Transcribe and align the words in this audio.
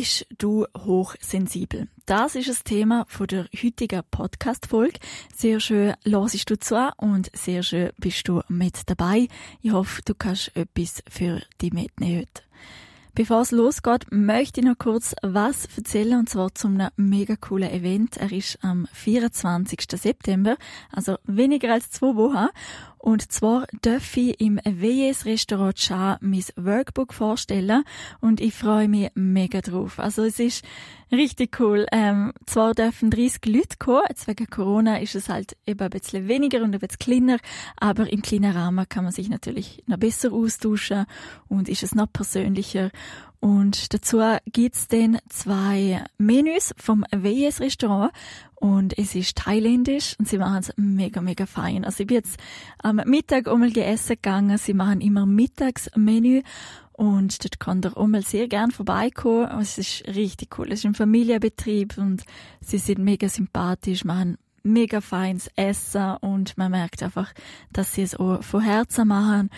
Bist 0.00 0.26
du 0.38 0.64
hochsensibel? 0.78 1.86
Das 2.06 2.34
ist 2.34 2.48
das 2.48 2.64
Thema 2.64 3.04
von 3.06 3.26
der 3.26 3.46
heutigen 3.54 4.00
Podcast-Folge. 4.10 4.98
Sehr 5.36 5.60
schön 5.60 5.92
hörst 6.06 6.48
du 6.48 6.58
zu 6.58 6.90
und 6.96 7.30
sehr 7.36 7.62
schön 7.62 7.90
bist 7.98 8.26
du 8.26 8.40
mit 8.48 8.80
dabei. 8.86 9.28
Ich 9.60 9.72
hoffe, 9.72 10.00
du 10.06 10.14
kannst 10.14 10.56
etwas 10.56 11.02
für 11.06 11.42
dich 11.60 11.74
mitnehmen 11.74 12.20
heute. 12.20 12.42
Bevor 13.14 13.42
es 13.42 13.50
losgeht, 13.50 14.06
möchte 14.10 14.60
ich 14.60 14.66
noch 14.66 14.78
kurz 14.78 15.14
was 15.20 15.66
erzählen, 15.76 16.20
und 16.20 16.30
zwar 16.30 16.54
zu 16.54 16.68
einem 16.68 16.88
mega 16.96 17.36
coolen 17.36 17.70
Event. 17.70 18.16
Er 18.16 18.32
ist 18.32 18.58
am 18.62 18.86
24. 18.92 19.80
September, 19.96 20.56
also 20.90 21.16
weniger 21.24 21.74
als 21.74 21.90
zwei 21.90 22.16
Wochen. 22.16 22.48
Und 23.02 23.32
zwar 23.32 23.66
darf 23.80 24.14
ich 24.18 24.38
im 24.42 24.60
WS 24.62 25.24
Restaurant 25.24 25.78
Schah 25.78 26.18
mein 26.20 26.44
Workbook 26.56 27.14
vorstellen 27.14 27.82
und 28.20 28.42
ich 28.42 28.54
freue 28.54 28.88
mich 28.88 29.10
mega 29.14 29.62
drauf. 29.62 29.98
Also 29.98 30.22
es 30.22 30.38
ist 30.38 30.62
richtig 31.10 31.58
cool. 31.60 31.86
Ähm, 31.92 32.34
zwar 32.44 32.74
dürfen 32.74 33.10
30 33.10 33.46
Leute 33.46 33.76
kommen, 33.78 34.02
jetzt 34.10 34.28
wegen 34.28 34.50
Corona 34.50 34.98
ist 34.98 35.14
es 35.14 35.30
halt 35.30 35.56
eben 35.66 35.80
ein 35.80 35.88
bisschen 35.88 36.28
weniger 36.28 36.62
und 36.62 36.74
ein 36.74 36.78
bisschen 36.78 36.98
kleiner, 36.98 37.38
aber 37.76 38.12
im 38.12 38.20
kleinen 38.20 38.54
Rahmen 38.54 38.86
kann 38.86 39.04
man 39.04 39.14
sich 39.14 39.30
natürlich 39.30 39.82
noch 39.86 39.96
besser 39.96 40.34
austauschen 40.34 41.06
und 41.48 41.70
ist 41.70 41.82
es 41.82 41.94
noch 41.94 42.12
persönlicher. 42.12 42.90
Und 43.40 43.94
dazu 43.94 44.20
gibt's 44.52 44.86
dann 44.88 45.18
zwei 45.30 46.04
Menüs 46.18 46.74
vom 46.76 47.04
WS 47.10 47.60
Restaurant 47.60 48.12
und 48.56 48.98
es 48.98 49.14
ist 49.14 49.38
thailändisch 49.38 50.14
und 50.18 50.28
sie 50.28 50.36
machen 50.36 50.58
es 50.58 50.72
mega, 50.76 51.22
mega 51.22 51.46
fein. 51.46 51.86
Also 51.86 52.02
ich 52.02 52.06
bin 52.06 52.16
jetzt 52.16 52.38
am 52.82 52.96
Mittag 53.06 53.48
einmal 53.48 53.70
gegessen 53.70 54.16
gegangen. 54.16 54.58
Sie 54.58 54.74
machen 54.74 55.00
immer 55.00 55.24
Mittagsmenü 55.24 56.42
und 56.92 57.42
dort 57.42 57.58
kann 57.58 57.80
der 57.80 57.96
einmal 57.96 58.22
sehr 58.22 58.46
gern 58.46 58.72
vorbeikommen. 58.72 59.48
Es 59.58 59.78
ist 59.78 60.06
richtig 60.06 60.58
cool. 60.58 60.70
Es 60.70 60.80
ist 60.80 60.84
ein 60.84 60.94
Familienbetrieb 60.94 61.96
und 61.96 62.24
sie 62.60 62.76
sind 62.76 62.98
mega 62.98 63.30
sympathisch, 63.30 64.04
machen 64.04 64.36
mega 64.62 65.00
feines 65.00 65.50
Essen 65.56 66.16
und 66.20 66.58
man 66.58 66.72
merkt 66.72 67.02
einfach, 67.02 67.32
dass 67.72 67.94
sie 67.94 68.02
es 68.02 68.14
auch 68.14 68.42
von 68.42 68.60
Herzen 68.60 69.08
machen 69.08 69.48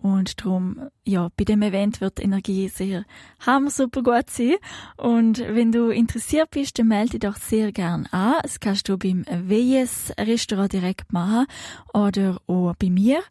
und 0.00 0.40
darum, 0.40 0.88
ja, 1.04 1.28
bei 1.36 1.44
dem 1.44 1.60
Event 1.62 2.00
wird 2.00 2.20
Energie 2.20 2.68
sehr 2.68 3.04
hammer 3.44 3.70
super 3.70 4.02
gut 4.02 4.30
sein. 4.30 4.54
Und 4.96 5.40
wenn 5.40 5.72
du 5.72 5.90
interessiert 5.90 6.50
bist, 6.50 6.78
dann 6.78 6.88
melde 6.88 7.18
dich 7.18 7.20
doch 7.20 7.36
sehr 7.36 7.72
gern 7.72 8.06
an. 8.12 8.36
Das 8.42 8.60
kannst 8.60 8.88
du 8.88 8.96
beim 8.96 9.24
WS 9.26 10.12
Restaurant 10.18 10.72
direkt 10.72 11.12
machen 11.12 11.46
oder 11.92 12.40
auch 12.46 12.74
bei 12.78 12.90
mir. 12.90 13.22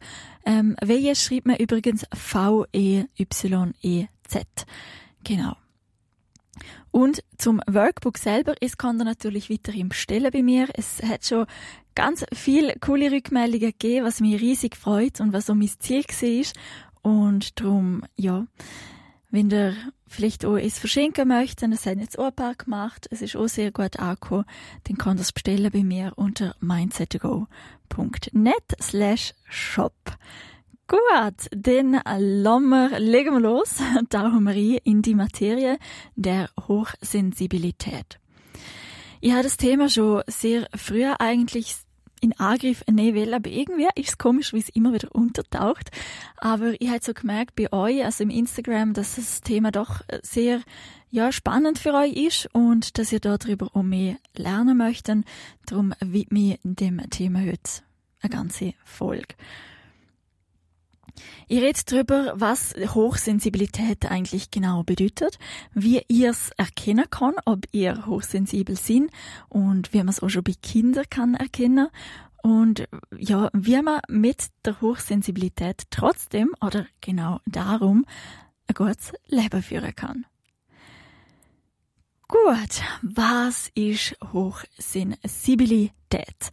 Ähm, 0.44 0.76
WS 0.82 1.24
schreibt 1.24 1.46
man 1.46 1.56
übrigens 1.56 2.04
V-E-Y-E-Z. 2.12 3.06
Genau. 5.24 5.56
Und 6.90 7.22
zum 7.36 7.60
Workbook 7.66 8.18
selber, 8.18 8.54
es 8.60 8.76
kann 8.76 8.98
er 8.98 9.04
natürlich 9.04 9.50
weiterhin 9.50 9.88
bestellen 9.88 10.30
bei 10.32 10.42
mir. 10.42 10.68
Es 10.74 11.02
hat 11.02 11.24
schon 11.24 11.46
ganz 11.98 12.24
viele 12.32 12.76
coole 12.78 13.10
Rückmeldungen 13.10 13.72
gegeben, 13.72 14.06
was 14.06 14.20
mich 14.20 14.40
riesig 14.40 14.76
freut 14.76 15.20
und 15.20 15.32
was 15.32 15.46
so 15.46 15.54
mein 15.56 15.68
Ziel 15.80 16.04
war. 16.04 16.52
Und 17.02 17.60
darum, 17.60 18.04
ja, 18.14 18.46
wenn 19.32 19.50
ihr 19.50 19.74
vielleicht 20.06 20.44
auch 20.44 20.56
es 20.56 20.78
verschenken 20.78 21.26
möchtet, 21.26 21.72
das 21.72 21.86
haben 21.86 21.98
jetzt 21.98 22.16
auch 22.16 22.26
ein 22.26 22.36
paar 22.36 22.54
gemacht, 22.54 23.08
es 23.10 23.20
ist 23.20 23.34
auch 23.34 23.48
sehr 23.48 23.72
gut 23.72 23.98
angekommen, 23.98 24.44
dann 24.84 24.96
kann 24.96 25.16
das 25.16 25.32
bestellen 25.32 25.72
bei 25.72 25.82
mir 25.82 26.12
unter 26.14 26.54
mindsetgo.net 26.60 27.48
slash 28.80 29.34
shop. 29.48 30.16
Gut, 30.86 31.48
dann 31.50 32.00
wir, 32.04 33.00
legen 33.00 33.34
wir 33.34 33.40
los, 33.40 33.82
tauchen 34.08 34.44
wir 34.44 34.52
rein 34.52 34.78
in 34.84 35.02
die 35.02 35.16
Materie 35.16 35.78
der 36.14 36.48
Hochsensibilität. 36.68 38.20
Ich 39.20 39.32
habe 39.32 39.42
das 39.42 39.56
Thema 39.56 39.88
schon 39.88 40.22
sehr 40.28 40.68
früh 40.76 41.04
eigentlich 41.04 41.74
in 42.18 42.38
Angriff 42.38 42.84
nehmen 42.90 43.14
will, 43.14 43.34
aber 43.34 43.50
irgendwie 43.50 43.88
ist 43.94 44.08
es 44.10 44.18
komisch, 44.18 44.52
wie 44.52 44.58
es 44.58 44.68
immer 44.70 44.92
wieder 44.92 45.14
untertaucht. 45.14 45.90
Aber 46.36 46.80
ich 46.80 46.88
habe 46.88 47.00
so 47.02 47.14
gemerkt 47.14 47.56
bei 47.56 47.72
euch, 47.72 48.04
also 48.04 48.22
im 48.24 48.30
Instagram, 48.30 48.92
dass 48.92 49.16
das 49.16 49.40
Thema 49.40 49.70
doch 49.70 50.02
sehr 50.22 50.60
ja, 51.10 51.32
spannend 51.32 51.78
für 51.78 51.94
euch 51.94 52.12
ist 52.12 52.48
und 52.52 52.98
dass 52.98 53.12
ihr 53.12 53.20
darüber 53.20 53.70
auch 53.74 53.82
mehr 53.82 54.16
lernen 54.36 54.76
möchtet. 54.76 55.24
Darum 55.66 55.94
widme 56.00 56.54
ich 56.54 56.60
dem 56.62 57.00
Thema 57.10 57.40
heute 57.40 57.82
eine 58.20 58.30
ganze 58.30 58.74
Folge. 58.84 59.34
Ich 61.48 61.60
rede 61.60 61.80
darüber, 61.86 62.32
was 62.36 62.74
Hochsensibilität 62.74 64.10
eigentlich 64.10 64.50
genau 64.50 64.82
bedeutet, 64.82 65.38
wie 65.74 66.02
ihr 66.08 66.30
es 66.30 66.50
erkennen 66.56 67.08
kann, 67.10 67.34
ob 67.44 67.66
ihr 67.72 68.06
hochsensibel 68.06 68.76
sind 68.76 69.10
und 69.48 69.92
wie 69.92 69.98
man 69.98 70.08
es 70.08 70.22
auch 70.22 70.28
schon 70.28 70.44
bei 70.44 70.54
Kindern 70.62 71.04
kann 71.10 71.34
erkennen 71.34 71.88
und 72.42 72.88
ja, 73.16 73.50
wie 73.52 73.82
man 73.82 74.00
mit 74.08 74.48
der 74.64 74.80
Hochsensibilität 74.80 75.84
trotzdem 75.90 76.54
oder 76.60 76.86
genau 77.00 77.40
darum 77.46 78.04
ein 78.66 78.74
gutes 78.74 79.12
Leben 79.26 79.62
führen 79.62 79.94
kann. 79.94 80.26
Gut, 82.30 82.82
was 83.00 83.70
ist 83.74 84.14
Hochsensibilität? 84.34 86.50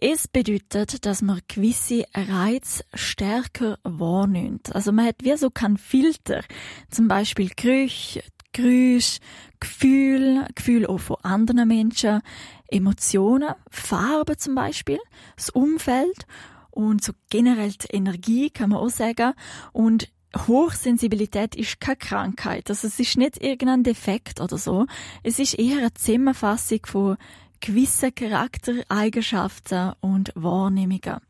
Es 0.00 0.26
bedeutet, 0.26 1.04
dass 1.04 1.20
man 1.20 1.42
gewisse 1.46 2.06
Reize 2.14 2.84
stärker 2.94 3.78
wahrnimmt. 3.82 4.74
Also 4.74 4.92
man 4.92 5.04
hat 5.04 5.16
wie 5.22 5.36
so 5.36 5.50
keinen 5.50 5.76
Filter. 5.76 6.42
Zum 6.90 7.06
Beispiel 7.06 7.50
Gerüche, 7.54 8.22
Geräusche, 8.54 9.20
Gefühl, 9.60 10.46
Gefühl 10.54 10.86
auch 10.86 11.00
von 11.00 11.18
anderen 11.22 11.68
Menschen, 11.68 12.22
Emotionen, 12.68 13.54
Farben 13.70 14.38
zum 14.38 14.54
Beispiel, 14.54 15.00
das 15.36 15.50
Umfeld 15.50 16.26
und 16.70 17.04
so 17.04 17.12
generell 17.28 17.72
die 17.72 17.94
Energie 17.94 18.48
kann 18.48 18.70
man 18.70 18.78
auch 18.78 18.88
sagen. 18.88 19.34
Und 19.72 20.08
Hochsensibilität 20.36 21.56
ist 21.56 21.80
keine 21.80 21.96
Krankheit. 21.96 22.70
Also 22.70 22.86
es 22.86 23.00
ist 23.00 23.16
nicht 23.16 23.42
irgendein 23.42 23.82
Defekt 23.82 24.40
oder 24.40 24.58
so. 24.58 24.86
Es 25.22 25.38
ist 25.38 25.58
eher 25.58 25.78
eine 25.78 25.94
Zusammenfassung 25.94 26.80
von 26.86 27.16
gewisse 27.60 28.12
Charaktereigenschaften 28.12 29.92
und 30.00 30.32
Wahrnehmungen. 30.34 31.20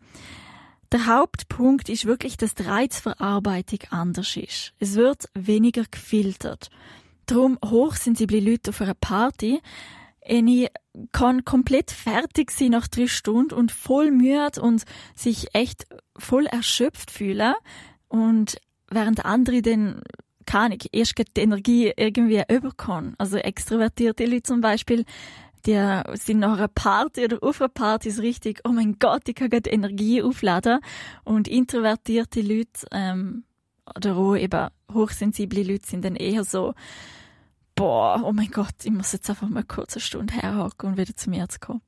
Der 0.92 1.06
Hauptpunkt 1.06 1.88
ist 1.88 2.04
wirklich, 2.04 2.36
dass 2.36 2.54
die 2.54 2.64
Reizverarbeitung 2.64 3.80
anders 3.90 4.36
ist. 4.36 4.72
Es 4.80 4.96
wird 4.96 5.28
weniger 5.34 5.84
gefiltert. 5.88 6.68
Darum 7.26 7.58
hochsensible 7.64 8.40
Leute 8.40 8.70
auf 8.70 8.80
einer 8.80 8.94
Party, 8.94 9.60
ich 10.22 10.68
kann 11.12 11.44
komplett 11.44 11.90
fertig 11.92 12.50
sein 12.50 12.70
nach 12.70 12.88
drei 12.88 13.06
Stunden 13.06 13.54
und 13.54 13.72
voll 13.72 14.10
müde 14.10 14.60
und 14.60 14.84
sich 15.14 15.54
echt 15.54 15.86
voll 16.18 16.46
erschöpft 16.46 17.10
fühlen. 17.10 17.54
Und 18.08 18.60
während 18.90 19.24
andere 19.24 19.62
dann 19.62 20.02
keine 20.46 20.76
erst 20.92 21.16
die 21.18 21.40
Energie 21.40 21.92
irgendwie 21.96 22.42
überkommen. 22.48 23.14
Also 23.18 23.36
extrovertierte 23.36 24.26
Leute 24.26 24.42
zum 24.42 24.60
Beispiel 24.60 25.04
die 25.66 26.00
sind 26.14 26.38
nach 26.38 26.56
einer 26.56 26.68
Party 26.68 27.24
oder 27.24 27.42
auf 27.42 27.60
einer 27.60 27.68
Party 27.68 28.10
so 28.10 28.22
richtig, 28.22 28.60
oh 28.64 28.70
mein 28.70 28.98
Gott, 28.98 29.28
ich 29.28 29.34
kann 29.34 29.50
gerade 29.50 29.70
Energie 29.70 30.22
aufladen. 30.22 30.80
Und 31.24 31.48
introvertierte 31.48 32.40
Leute, 32.40 32.86
ähm, 32.92 33.44
oder 33.94 34.16
auch 34.16 34.36
eben 34.36 34.68
hochsensible 34.92 35.62
Leute 35.62 35.86
sind 35.86 36.04
dann 36.04 36.16
eher 36.16 36.44
so, 36.44 36.74
boah, 37.74 38.22
oh 38.24 38.32
mein 38.32 38.50
Gott, 38.50 38.74
ich 38.84 38.90
muss 38.90 39.12
jetzt 39.12 39.28
einfach 39.28 39.48
mal 39.48 39.64
kurz 39.64 39.94
eine 39.94 40.00
Stunde 40.00 40.34
herhocken 40.34 40.90
und 40.90 40.96
wieder 40.96 41.14
zu 41.14 41.30
mir 41.30 41.48
zu 41.48 41.58
kommen. 41.58 41.82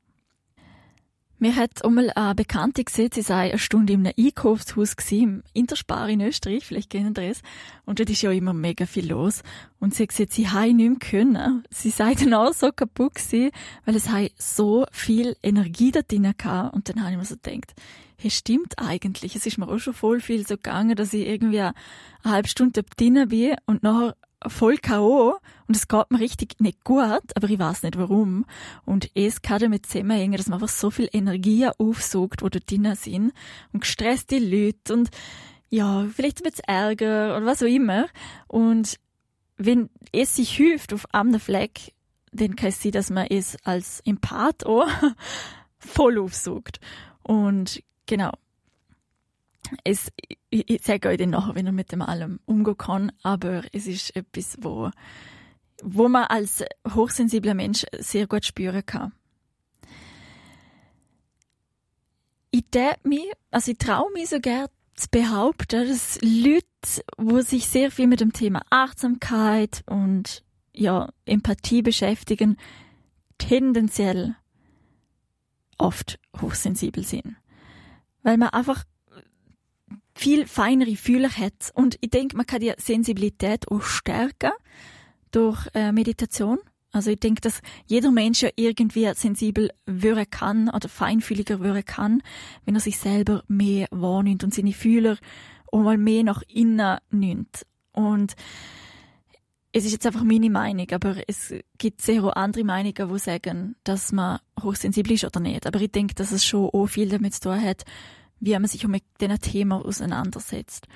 Mir 1.42 1.56
hat 1.56 1.84
einmal 1.84 2.08
eine 2.10 2.36
Bekannte 2.36 2.84
gesehen, 2.84 3.10
sie 3.12 3.22
sei 3.22 3.50
eine 3.50 3.58
Stunde 3.58 3.94
in 3.94 4.06
einem 4.06 4.14
Einkaufshaus 4.16 4.94
im 5.10 5.42
Interspar 5.52 6.08
in 6.08 6.20
Österreich, 6.20 6.64
vielleicht 6.64 6.90
kennen 6.90 7.16
Sie 7.16 7.26
das. 7.26 7.42
Und 7.84 7.98
dort 7.98 8.10
ist 8.10 8.22
ja 8.22 8.30
immer 8.30 8.52
mega 8.52 8.86
viel 8.86 9.10
los. 9.10 9.42
Und 9.80 9.92
sie 9.92 10.04
hat 10.04 10.10
gesagt, 10.10 10.32
sie 10.34 10.48
hat 10.48 10.68
nicht 10.68 10.76
mehr 10.76 10.98
können. 11.00 11.64
Sie 11.68 11.90
sei 11.90 12.14
dann 12.20 12.32
auch 12.34 12.52
so 12.52 12.70
kaputt 12.70 13.16
gewesen, 13.16 13.50
weil 13.84 13.96
es 13.96 14.08
so 14.38 14.86
viel 14.92 15.36
Energie 15.42 15.90
da 15.90 16.02
drin 16.02 16.28
hatte. 16.28 16.76
Und 16.76 16.88
dann 16.88 17.02
habe 17.02 17.10
ich 17.10 17.18
mir 17.18 17.24
so 17.24 17.34
gedacht, 17.34 17.74
hey, 18.18 18.30
stimmt 18.30 18.78
eigentlich. 18.78 19.34
Es 19.34 19.44
ist 19.44 19.58
mir 19.58 19.66
auch 19.66 19.80
schon 19.80 19.94
voll 19.94 20.20
viel 20.20 20.46
so 20.46 20.54
gegangen, 20.54 20.94
dass 20.94 21.12
ich 21.12 21.26
irgendwie 21.26 21.60
eine 21.60 21.74
halbe 22.24 22.46
Stunde 22.46 22.84
drinnen 22.96 23.30
bin 23.30 23.56
und 23.66 23.82
nachher 23.82 24.14
voll 24.48 24.76
K.O. 24.76 25.36
und 25.66 25.76
es 25.76 25.88
geht 25.88 26.10
mir 26.10 26.20
richtig 26.20 26.60
nicht 26.60 26.84
gut, 26.84 27.22
aber 27.34 27.48
ich 27.48 27.58
weiß 27.58 27.82
nicht 27.82 27.98
warum. 27.98 28.44
Und 28.84 29.10
es 29.14 29.42
kann 29.42 29.60
damit 29.60 29.86
zusammenhängen, 29.86 30.36
dass 30.36 30.48
man 30.48 30.60
einfach 30.60 30.74
so 30.74 30.90
viel 30.90 31.08
Energie 31.12 31.68
aufsucht, 31.78 32.42
wo 32.42 32.48
da 32.48 32.58
drinnen 32.58 32.96
sind 32.96 33.32
und 33.72 33.80
gestresste 33.80 34.38
Leute 34.38 34.92
und 34.92 35.10
ja, 35.70 36.06
vielleicht 36.14 36.40
ein 36.40 36.50
bisschen 36.50 36.64
Ärger 36.66 37.36
oder 37.36 37.46
was 37.46 37.62
auch 37.62 37.66
immer. 37.66 38.06
Und 38.46 38.98
wenn 39.56 39.88
es 40.12 40.36
sich 40.36 40.54
hilft 40.54 40.92
auf 40.92 41.12
einem 41.14 41.40
Fleck, 41.40 41.94
dann 42.32 42.56
kann 42.56 42.68
es 42.68 42.82
sein, 42.82 42.92
dass 42.92 43.10
man 43.10 43.26
es 43.28 43.56
als 43.64 44.00
Empath 44.04 44.66
auch 44.66 44.86
voll 45.78 46.18
aufsucht. 46.18 46.80
Und 47.22 47.82
genau. 48.06 48.32
Es, 49.84 50.10
ich, 50.50 50.68
ich 50.68 50.82
zeige 50.82 51.08
euch 51.08 51.18
dann 51.18 51.30
nachher, 51.30 51.54
wie 51.54 51.62
man 51.62 51.74
mit 51.74 51.92
dem 51.92 52.02
allem 52.02 52.40
umgehen 52.46 52.76
kann, 52.76 53.12
aber 53.22 53.62
es 53.72 53.86
ist 53.86 54.14
etwas, 54.16 54.58
wo, 54.60 54.90
wo 55.82 56.08
man 56.08 56.24
als 56.24 56.64
hochsensibler 56.94 57.54
Mensch 57.54 57.84
sehr 57.98 58.26
gut 58.26 58.44
spüren 58.44 58.84
kann. 58.84 59.12
Ich 62.50 62.64
mich, 63.04 63.32
also 63.50 63.70
ich 63.70 63.78
traue 63.78 64.12
mich 64.12 64.28
so 64.28 64.38
gern 64.38 64.68
zu 64.94 65.08
behaupten, 65.10 65.88
dass 65.88 66.20
Leute, 66.20 66.66
wo 67.16 67.40
sich 67.40 67.68
sehr 67.68 67.90
viel 67.90 68.06
mit 68.06 68.20
dem 68.20 68.32
Thema 68.32 68.62
Achtsamkeit 68.68 69.82
und 69.86 70.44
ja, 70.74 71.10
Empathie 71.24 71.82
beschäftigen, 71.82 72.58
tendenziell 73.38 74.36
oft 75.78 76.18
hochsensibel 76.40 77.04
sind. 77.04 77.36
Weil 78.22 78.36
man 78.36 78.50
einfach 78.50 78.84
viel 80.22 80.46
feinere 80.46 80.94
Fühler 80.94 81.30
hat. 81.30 81.72
Und 81.74 81.98
ich 82.00 82.10
denke, 82.10 82.36
man 82.36 82.46
kann 82.46 82.60
die 82.60 82.72
Sensibilität 82.76 83.68
auch 83.68 83.82
stärken 83.82 84.52
durch 85.32 85.66
äh, 85.74 85.90
Meditation. 85.90 86.60
Also 86.92 87.10
ich 87.10 87.18
denke, 87.18 87.40
dass 87.40 87.60
jeder 87.86 88.12
Mensch 88.12 88.42
ja 88.42 88.50
irgendwie 88.54 89.10
sensibel 89.14 89.70
werden 89.84 90.26
kann 90.30 90.68
oder 90.68 90.88
feinfühliger 90.88 91.58
werden 91.60 91.84
kann, 91.84 92.22
wenn 92.64 92.76
er 92.76 92.80
sich 92.80 92.98
selber 92.98 93.42
mehr 93.48 93.88
wahrnimmt 93.90 94.44
und 94.44 94.54
seine 94.54 94.72
Fühler 94.72 95.16
auch 95.72 95.80
mal 95.80 95.98
mehr 95.98 96.22
nach 96.22 96.42
innen 96.46 96.98
nimmt. 97.10 97.66
Und 97.92 98.36
es 99.72 99.84
ist 99.84 99.92
jetzt 99.92 100.06
einfach 100.06 100.22
meine 100.22 100.50
Meinung, 100.50 100.86
aber 100.92 101.16
es 101.26 101.52
gibt 101.78 102.00
sehr 102.00 102.22
auch 102.22 102.36
andere 102.36 102.62
Meinungen, 102.62 103.12
die 103.12 103.18
sagen, 103.18 103.74
dass 103.82 104.12
man 104.12 104.38
hochsensibel 104.62 105.12
ist 105.14 105.24
oder 105.24 105.40
nicht. 105.40 105.66
Aber 105.66 105.80
ich 105.80 105.90
denke, 105.90 106.14
dass 106.14 106.30
es 106.30 106.44
schon 106.44 106.70
auch 106.72 106.86
viel 106.86 107.08
damit 107.08 107.34
zu 107.34 107.40
tun 107.40 107.60
hat, 107.60 107.84
wie 108.42 108.58
man 108.58 108.66
sich 108.66 108.86
mit 108.88 109.04
diesen 109.20 109.40
Themen 109.40 109.72
auseinandersetzt. 109.72 110.88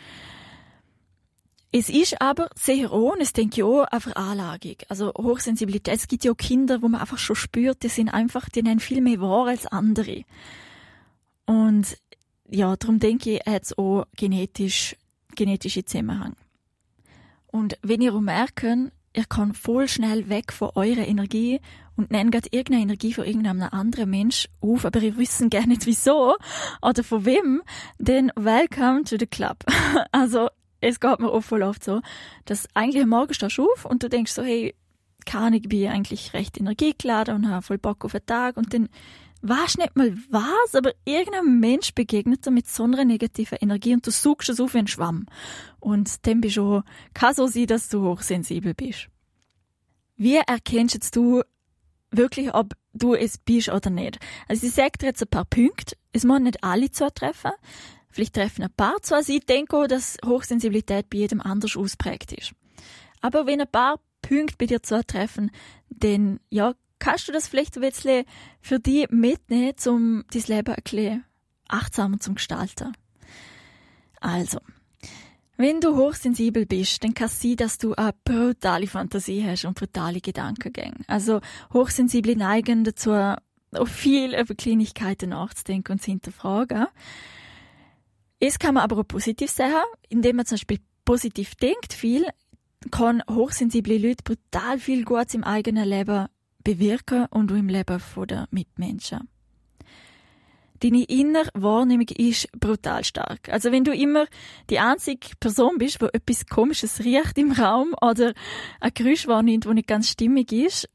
Es 1.72 1.88
ist 1.88 2.20
aber 2.20 2.48
sehr 2.54 2.92
und 2.92 3.20
das 3.20 3.32
denke 3.32 3.56
ich 3.58 3.62
auch, 3.62 3.84
eine 3.84 4.00
Veranlagung. 4.00 4.76
Also 4.88 5.12
Hochsensibilität. 5.16 5.94
Es 5.94 6.08
gibt 6.08 6.24
ja 6.24 6.32
auch 6.32 6.36
Kinder, 6.36 6.82
wo 6.82 6.88
man 6.88 7.00
einfach 7.00 7.18
schon 7.18 7.36
spürt, 7.36 7.82
die 7.82 7.88
sind 7.88 8.08
einfach, 8.08 8.48
die 8.48 8.62
nehmen 8.62 8.80
viel 8.80 9.00
mehr 9.00 9.20
wahr 9.20 9.46
als 9.48 9.66
andere. 9.66 10.24
Und 11.44 11.96
ja, 12.48 12.74
darum 12.76 12.98
denke 12.98 13.36
ich, 13.36 13.46
hat 13.46 13.64
es 13.64 13.78
auch 13.78 14.06
genetisch, 14.16 14.96
genetische 15.36 15.84
Zusammenhang. 15.84 16.34
Und 17.46 17.78
wenn 17.82 18.00
ihr 18.00 18.12
merkt, 18.20 18.66
ihr 19.16 19.24
kann 19.24 19.54
voll 19.54 19.88
schnell 19.88 20.28
weg 20.28 20.52
von 20.52 20.70
eurer 20.74 21.06
Energie 21.06 21.60
und 21.96 22.10
nennt 22.10 22.32
gerade 22.32 22.48
irgendeine 22.50 22.82
Energie 22.82 23.14
von 23.14 23.24
irgendeinem 23.24 23.62
anderen 23.62 24.10
Mensch 24.10 24.48
auf, 24.60 24.84
aber 24.84 25.00
ihr 25.00 25.16
wisst 25.16 25.50
gar 25.50 25.66
nicht 25.66 25.86
wieso 25.86 26.36
oder 26.82 27.02
von 27.02 27.24
wem, 27.24 27.62
dann 27.98 28.30
welcome 28.36 29.04
to 29.04 29.16
the 29.18 29.26
club. 29.26 29.64
Also, 30.12 30.48
es 30.80 31.00
geht 31.00 31.20
mir 31.20 31.30
auch 31.30 31.40
voll 31.40 31.62
oft 31.62 31.82
so, 31.82 32.00
dass 32.44 32.68
eigentlich 32.74 33.02
am 33.02 33.08
Morgen 33.08 33.32
stehst 33.32 33.58
du 33.58 33.70
auf 33.70 33.86
und 33.86 34.02
du 34.02 34.08
denkst 34.08 34.32
so, 34.32 34.42
hey, 34.42 34.74
kann 35.24 35.54
ich 35.54 35.68
bin 35.68 35.88
eigentlich 35.88 36.34
recht 36.34 36.58
energiegeladen 36.58 37.34
und 37.34 37.48
habe 37.50 37.62
voll 37.62 37.78
Bock 37.78 38.04
auf 38.04 38.12
den 38.12 38.26
Tag 38.26 38.56
und 38.56 38.72
dann 38.72 38.88
weißt 39.48 39.78
nicht 39.78 39.96
mal 39.96 40.16
was, 40.30 40.74
aber 40.74 40.92
irgendein 41.04 41.60
Mensch 41.60 41.94
begegnet 41.94 42.46
dir 42.46 42.50
mit 42.50 42.66
so 42.68 42.84
einer 42.84 43.04
negativen 43.04 43.58
Energie 43.60 43.94
und 43.94 44.06
du 44.06 44.10
suchst 44.10 44.48
es 44.48 44.60
auf 44.60 44.74
wie 44.74 44.78
ein 44.78 44.86
Schwamm. 44.86 45.26
Und 45.80 46.26
dann 46.26 46.40
bist 46.40 46.56
du, 46.56 46.82
kann 47.14 47.34
so 47.34 47.46
sein, 47.46 47.66
dass 47.66 47.88
du 47.88 48.02
hochsensibel 48.02 48.74
bist. 48.74 49.08
Wie 50.16 50.36
erkennst 50.36 50.94
jetzt 50.94 51.16
du 51.16 51.42
wirklich, 52.10 52.54
ob 52.54 52.74
du 52.94 53.14
es 53.14 53.38
bist 53.38 53.68
oder 53.68 53.90
nicht? 53.90 54.18
Also 54.48 54.66
ich 54.66 54.72
sage 54.72 54.98
dir 55.00 55.06
jetzt 55.06 55.22
ein 55.22 55.28
paar 55.28 55.44
Punkte. 55.44 55.96
Es 56.12 56.24
müssen 56.24 56.44
nicht 56.44 56.64
alle 56.64 56.90
zutreffen. 56.90 57.52
Vielleicht 58.08 58.34
treffen 58.34 58.62
ein 58.62 58.72
paar 58.74 59.02
zu. 59.02 59.14
Also 59.14 59.32
ich 59.32 59.44
denke 59.44 59.76
auch, 59.76 59.86
dass 59.86 60.16
Hochsensibilität 60.24 61.10
bei 61.10 61.18
jedem 61.18 61.42
anders 61.42 61.76
ausprägt 61.76 62.32
ist. 62.32 62.54
Aber 63.20 63.46
wenn 63.46 63.60
ein 63.60 63.70
paar 63.70 64.00
Punkte 64.22 64.56
bei 64.58 64.66
dir 64.66 64.82
zutreffen, 64.82 65.50
dann, 65.90 66.40
ja, 66.48 66.74
kannst 66.98 67.28
du 67.28 67.32
das 67.32 67.48
vielleicht 67.48 67.76
ein 67.76 67.82
bisschen 67.82 68.24
für 68.60 68.78
dich 68.78 69.10
mitnehmen, 69.10 69.74
um 69.86 70.24
dein 70.30 70.42
Leben 70.42 70.74
ein 70.74 70.82
bisschen 70.82 71.24
achtsamer 71.68 72.18
zu 72.20 72.34
gestalten? 72.34 72.92
Also, 74.20 74.58
wenn 75.56 75.80
du 75.80 75.96
hochsensibel 75.96 76.66
bist, 76.66 77.02
dann 77.02 77.14
kann 77.14 77.28
es 77.28 77.40
sein, 77.40 77.56
dass 77.56 77.78
du 77.78 77.94
eine 77.94 78.12
brutale 78.24 78.86
Fantasie 78.86 79.44
hast 79.46 79.64
und 79.64 79.78
brutale 79.78 80.20
Gedankengänge. 80.20 81.04
Also, 81.06 81.40
Hochsensible 81.72 82.36
neigen 82.36 82.84
dazu, 82.84 83.12
auch 83.12 83.88
viel 83.88 84.34
über 84.34 84.54
Kleinigkeiten 84.54 85.30
nachzudenken 85.30 85.92
und 85.92 86.02
zu 86.02 86.10
hinterfragen. 86.10 86.86
Es 88.38 88.58
kann 88.58 88.74
man 88.74 88.82
aber 88.82 88.98
auch 88.98 89.08
positiv 89.08 89.50
sehen, 89.50 89.72
indem 90.08 90.36
man 90.36 90.46
zum 90.46 90.56
Beispiel 90.56 90.80
positiv 91.04 91.54
denkt 91.54 91.94
viel, 91.94 92.26
kann 92.90 93.22
hochsensible 93.30 93.96
Leute 93.96 94.24
brutal 94.24 94.78
viel 94.78 95.04
Gutes 95.04 95.34
im 95.34 95.44
eigenen 95.44 95.88
Leben 95.88 96.28
bewirken 96.66 97.26
und 97.30 97.52
im 97.52 97.68
Leben 97.68 98.02
der 98.28 98.48
Mitmenschen. 98.50 99.28
Deine 100.80 101.04
innere 101.04 101.48
Wahrnehmung 101.54 102.08
ist 102.08 102.50
brutal 102.58 103.04
stark. 103.04 103.48
Also 103.48 103.70
wenn 103.70 103.84
du 103.84 103.94
immer 103.94 104.26
die 104.68 104.80
einzige 104.80 105.28
Person 105.38 105.78
bist, 105.78 106.02
wo 106.02 106.06
etwas 106.06 106.44
Komisches 106.46 107.04
riecht 107.04 107.38
im 107.38 107.52
Raum 107.52 107.94
oder 108.02 108.34
ein 108.80 108.90
Geräusch 108.92 109.28
wahrnimmt, 109.28 109.64
wo 109.64 109.72
nicht 109.72 109.86
ganz 109.86 110.10
stimmig 110.10 110.50
ist, 110.50 110.90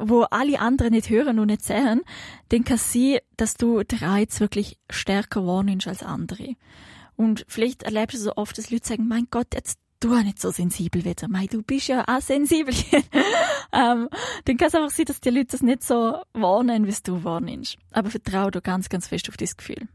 wo 0.00 0.22
alle 0.22 0.58
anderen 0.58 0.92
nicht 0.92 1.10
hören 1.10 1.38
und 1.38 1.48
nicht 1.48 1.64
sehen, 1.64 2.00
dann 2.48 2.64
kann 2.64 2.76
es 2.76 2.90
sein, 2.90 3.18
dass 3.36 3.54
du 3.54 3.82
den 3.82 3.98
Reiz 3.98 4.40
wirklich 4.40 4.78
stärker 4.88 5.46
wahrnimmst 5.46 5.86
als 5.86 6.02
andere. 6.02 6.54
Und 7.14 7.44
vielleicht 7.46 7.82
erlebst 7.82 8.16
du 8.16 8.22
so 8.22 8.36
oft, 8.36 8.56
dass 8.56 8.70
Leute 8.70 8.88
sagen, 8.88 9.06
mein 9.06 9.28
Gott, 9.30 9.48
jetzt 9.52 9.78
du 10.00 10.14
nicht 10.22 10.40
so 10.40 10.50
sensibel 10.50 11.04
wieder. 11.04 11.28
Mei, 11.28 11.46
du 11.46 11.62
bist 11.62 11.88
ja 11.88 12.04
auch 12.06 12.20
sensibel. 12.20 12.74
ähm, 13.72 14.08
dann 14.44 14.56
kann 14.56 14.68
es 14.68 14.74
einfach 14.74 14.90
sein, 14.90 15.06
dass 15.06 15.20
die 15.20 15.30
Leute 15.30 15.48
das 15.52 15.62
nicht 15.62 15.82
so 15.82 16.22
wahrnehmen, 16.32 16.86
wie 16.86 16.94
du 17.02 17.24
wahrnimmst. 17.24 17.76
Aber 17.90 18.10
vertraue 18.10 18.50
du 18.50 18.60
ganz, 18.60 18.88
ganz 18.88 19.08
fest 19.08 19.28
auf 19.28 19.36
dieses 19.36 19.56
Gefühl. 19.56 19.88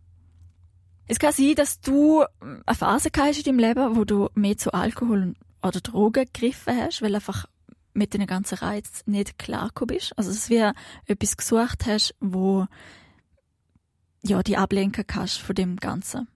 Es 1.07 1.19
kann 1.19 1.33
sein, 1.33 1.55
dass 1.55 1.81
du 1.81 2.24
eine 2.39 2.75
Phase 2.75 3.10
hast 3.17 3.38
in 3.39 3.43
deinem 3.43 3.60
Leben, 3.60 3.95
wo 3.95 4.05
du 4.05 4.29
mehr 4.36 4.57
zu 4.57 4.74
Alkohol 4.74 5.33
oder 5.62 5.81
Drogen 5.81 6.25
gegriffen 6.25 6.77
hast, 6.77 7.01
weil 7.01 7.15
einfach 7.15 7.45
mit 7.93 8.13
den 8.13 8.25
ganzen 8.25 8.57
Reiz 8.57 9.03
nicht 9.05 9.38
klar 9.38 9.72
bist. 9.86 10.17
Also, 10.17 10.31
dass 10.31 10.48
du 10.48 10.74
etwas 11.05 11.38
gesucht 11.38 11.86
hast, 11.86 12.15
wo 12.19 12.67
ja, 14.25 14.41
die 14.41 14.57
ablenken 14.57 15.05
kannst 15.05 15.39
von 15.39 15.55
dem 15.55 15.75
Ganzen. 15.75 16.27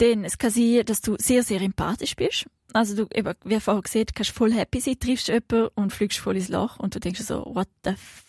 Denn 0.00 0.24
es 0.24 0.38
kann 0.38 0.50
sein, 0.50 0.84
dass 0.84 1.00
du 1.00 1.16
sehr, 1.18 1.42
sehr 1.42 1.60
empathisch 1.60 2.16
bist. 2.16 2.46
Also 2.72 2.94
du, 2.94 3.06
eben, 3.14 3.34
wie 3.44 3.60
vorher 3.60 3.82
gesagt, 3.82 4.14
kannst 4.14 4.30
voll 4.30 4.52
happy 4.52 4.80
sein, 4.80 4.98
triffst 4.98 5.28
jemanden 5.28 5.68
und 5.74 5.92
fliegst 5.92 6.18
voll 6.18 6.36
ins 6.36 6.48
Loch 6.48 6.78
und 6.78 6.94
du 6.94 7.00
denkst 7.00 7.22
so, 7.22 7.44
what 7.54 7.68
the 7.84 7.90
f 7.90 8.24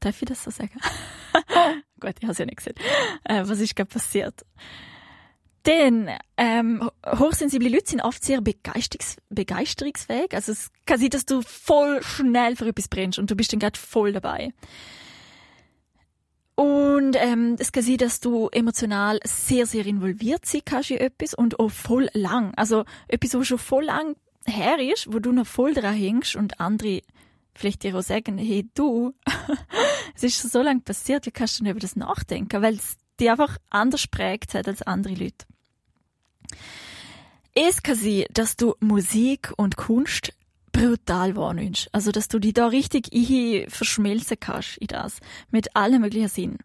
Darf 0.00 0.22
ich 0.22 0.28
das 0.28 0.44
so 0.44 0.50
sagen? 0.50 0.78
Gut, 2.00 2.14
ich 2.18 2.22
habe 2.22 2.32
es 2.32 2.38
ja 2.38 2.46
nicht 2.46 2.58
gesehen. 2.58 2.76
Äh, 3.24 3.42
was 3.46 3.58
ist 3.58 3.74
gerade 3.74 3.90
passiert? 3.90 4.44
Denn 5.66 6.08
ähm, 6.36 6.88
hochsensible 7.04 7.68
Leute 7.68 7.90
sind 7.90 8.00
oft 8.00 8.24
sehr 8.24 8.40
begeisterungs 8.40 9.16
begeisterungsfähig. 9.28 10.32
Also 10.34 10.52
es 10.52 10.70
kann 10.86 11.00
sein, 11.00 11.10
dass 11.10 11.26
du 11.26 11.42
voll 11.42 12.02
schnell 12.02 12.56
für 12.56 12.68
etwas 12.68 12.88
brennst 12.88 13.18
und 13.18 13.30
du 13.30 13.34
bist 13.34 13.52
dann 13.52 13.60
gerade 13.60 13.78
voll 13.78 14.12
dabei. 14.12 14.52
Und 16.58 17.14
ähm, 17.14 17.54
es 17.60 17.70
kann 17.70 17.84
sein, 17.84 17.98
dass 17.98 18.18
du 18.18 18.48
emotional 18.48 19.20
sehr, 19.22 19.64
sehr 19.64 19.86
involviert 19.86 20.44
sein 20.44 20.62
kannst 20.64 20.90
in 20.90 20.98
etwas 20.98 21.32
und 21.32 21.60
auch 21.60 21.68
voll 21.68 22.10
lang. 22.14 22.52
Also 22.56 22.84
etwas, 23.06 23.34
was 23.34 23.46
schon 23.46 23.58
voll 23.58 23.84
lang 23.84 24.16
her 24.44 24.80
ist, 24.80 25.06
wo 25.12 25.20
du 25.20 25.30
noch 25.30 25.46
voll 25.46 25.72
dran 25.72 25.94
hängst 25.94 26.34
und 26.34 26.58
andere 26.58 27.02
vielleicht 27.54 27.84
dir 27.84 27.96
auch 27.96 28.02
sagen, 28.02 28.38
hey 28.38 28.68
du, 28.74 29.14
es 30.16 30.24
ist 30.24 30.40
schon 30.40 30.50
so 30.50 30.60
lange 30.60 30.80
passiert, 30.80 31.26
wie 31.26 31.30
kannst 31.30 31.60
du 31.60 31.62
denn 31.62 31.70
über 31.70 31.78
das 31.78 31.94
nachdenken? 31.94 32.60
Weil 32.60 32.74
es 32.74 32.96
dich 33.20 33.30
einfach 33.30 33.56
anders 33.70 34.08
prägt 34.08 34.54
hat 34.54 34.66
als 34.66 34.82
andere 34.82 35.14
Leute. 35.14 35.46
Es 37.54 37.84
kann 37.84 37.94
sein, 37.94 38.24
dass 38.32 38.56
du 38.56 38.74
Musik 38.80 39.52
und 39.56 39.76
Kunst 39.76 40.32
brutal 40.78 41.36
wahrnimmst. 41.36 41.88
Also, 41.92 42.12
dass 42.12 42.28
du 42.28 42.38
dich 42.38 42.54
da 42.54 42.68
richtig 42.68 43.10
verschmelzen 43.68 44.38
kannst 44.40 44.78
in 44.78 44.86
das. 44.88 45.18
Mit 45.50 45.74
allen 45.74 46.00
möglichen 46.00 46.28
Sinn. 46.28 46.58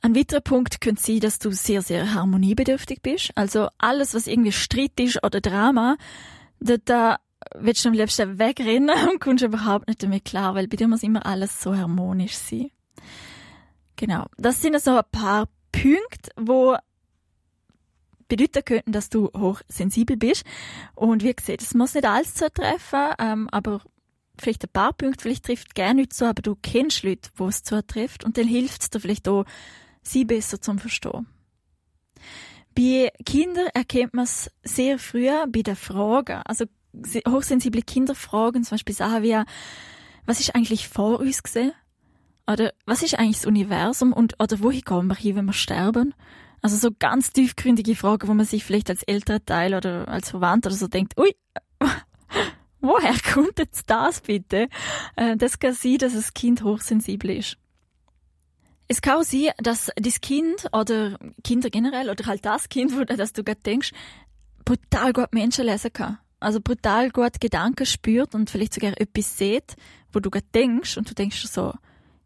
Ein 0.00 0.14
weiterer 0.14 0.40
Punkt 0.40 0.80
könnte 0.80 1.02
sein, 1.02 1.20
dass 1.20 1.38
du 1.38 1.50
sehr, 1.50 1.82
sehr 1.82 2.14
harmoniebedürftig 2.14 3.02
bist. 3.02 3.30
Also 3.34 3.68
alles, 3.78 4.14
was 4.14 4.26
irgendwie 4.26 4.52
Streit 4.52 4.98
ist 5.00 5.24
oder 5.24 5.40
Drama, 5.40 5.96
da, 6.60 7.18
willst 7.56 7.84
du 7.84 7.88
am 7.88 7.94
liebsten 7.94 8.38
wegrennen 8.38 8.90
und 9.10 9.20
kommst 9.20 9.44
überhaupt 9.44 9.88
nicht 9.88 10.02
damit 10.02 10.24
klar, 10.24 10.54
weil 10.54 10.68
bei 10.68 10.76
dir 10.76 10.88
muss 10.88 11.02
immer 11.02 11.26
alles 11.26 11.60
so 11.60 11.76
harmonisch 11.76 12.36
sein. 12.36 12.70
Genau. 13.96 14.26
Das 14.36 14.62
sind 14.62 14.80
so 14.80 14.96
ein 14.96 15.04
paar 15.10 15.48
Punkte, 15.72 16.30
wo 16.36 16.76
bedeuten 18.28 18.64
könnten, 18.64 18.92
dass 18.92 19.08
du 19.08 19.30
hochsensibel 19.36 20.16
bist. 20.16 20.44
Und 20.94 21.22
wie 21.22 21.34
gesagt, 21.34 21.62
es 21.62 21.74
muss 21.74 21.94
nicht 21.94 22.06
alles 22.06 22.34
zutreffen, 22.34 23.14
ähm, 23.18 23.48
aber 23.50 23.80
vielleicht 24.38 24.64
ein 24.64 24.72
paar 24.72 24.92
Punkte, 24.92 25.22
vielleicht 25.22 25.46
trifft 25.46 25.74
gerne 25.74 26.02
nicht 26.02 26.14
so, 26.14 26.26
aber 26.26 26.42
du 26.42 26.56
kennst 26.62 27.02
Leute, 27.02 27.30
wo 27.36 27.48
es 27.48 27.62
zutrifft 27.62 28.24
und 28.24 28.38
dann 28.38 28.46
hilft 28.46 28.82
es 28.82 28.90
dir 28.90 29.00
vielleicht 29.00 29.28
auch, 29.28 29.44
sie 30.02 30.24
besser 30.24 30.60
zum 30.60 30.78
Verstehen. 30.78 31.26
Bei 32.74 33.10
Kindern 33.26 33.66
erkennt 33.74 34.14
man 34.14 34.24
es 34.24 34.50
sehr 34.62 34.98
früh 34.98 35.28
bei 35.48 35.62
den 35.62 35.74
Fragen. 35.74 36.42
Also 36.44 36.66
hochsensible 37.26 37.82
Kinder 37.82 38.14
fragen 38.14 38.62
zum 38.62 38.76
Beispiel 38.76 38.94
Sachen 38.94 39.22
wie, 39.22 39.42
was 40.26 40.40
ist 40.40 40.54
eigentlich 40.54 40.88
vor 40.88 41.20
uns 41.20 41.42
gesehen? 41.42 41.72
Oder 42.50 42.72
was 42.86 43.02
ist 43.02 43.18
eigentlich 43.18 43.38
das 43.38 43.46
Universum 43.46 44.12
und 44.12 44.34
oder 44.40 44.60
wohin 44.60 44.82
gehen 44.82 45.06
wir 45.08 45.16
hin, 45.16 45.36
wenn 45.36 45.44
wir 45.46 45.52
sterben? 45.52 46.14
Also 46.60 46.76
so 46.76 46.90
ganz 46.98 47.32
tiefgründige 47.32 47.94
Fragen, 47.94 48.28
wo 48.28 48.34
man 48.34 48.46
sich 48.46 48.64
vielleicht 48.64 48.90
als 48.90 49.02
älterer 49.02 49.44
Teil 49.44 49.74
oder 49.74 50.08
als 50.08 50.30
Verwandt 50.30 50.66
oder 50.66 50.74
so 50.74 50.88
denkt, 50.88 51.18
ui, 51.18 51.34
woher 52.80 53.14
kommt 53.32 53.58
jetzt 53.58 53.88
das 53.88 54.20
bitte? 54.20 54.68
Äh, 55.16 55.36
das 55.36 55.58
kann 55.58 55.74
sein, 55.74 55.98
dass 55.98 56.14
das 56.14 56.34
Kind 56.34 56.62
hochsensibel 56.62 57.30
ist. 57.30 57.56
Es 58.88 59.02
kann 59.02 59.18
auch 59.18 59.22
sein, 59.22 59.50
dass 59.58 59.90
das 59.96 60.20
Kind 60.20 60.66
oder 60.72 61.18
Kinder 61.44 61.70
generell 61.70 62.10
oder 62.10 62.24
halt 62.26 62.44
das 62.44 62.68
Kind, 62.68 62.92
wo 62.98 63.04
das 63.04 63.32
du 63.32 63.44
gerade 63.44 63.60
denkst, 63.60 63.92
brutal 64.64 65.12
gut 65.12 65.32
Menschen 65.32 65.66
lesen 65.66 65.92
kann. 65.92 66.18
Also 66.40 66.60
brutal 66.60 67.10
gut 67.10 67.40
Gedanken 67.40 67.86
spürt 67.86 68.34
und 68.34 68.48
vielleicht 68.50 68.74
sogar 68.74 68.98
etwas 69.00 69.36
sieht, 69.36 69.76
wo 70.12 70.20
du 70.20 70.30
gerade 70.30 70.46
denkst 70.54 70.96
und 70.96 71.10
du 71.10 71.14
denkst 71.14 71.46
so, 71.46 71.74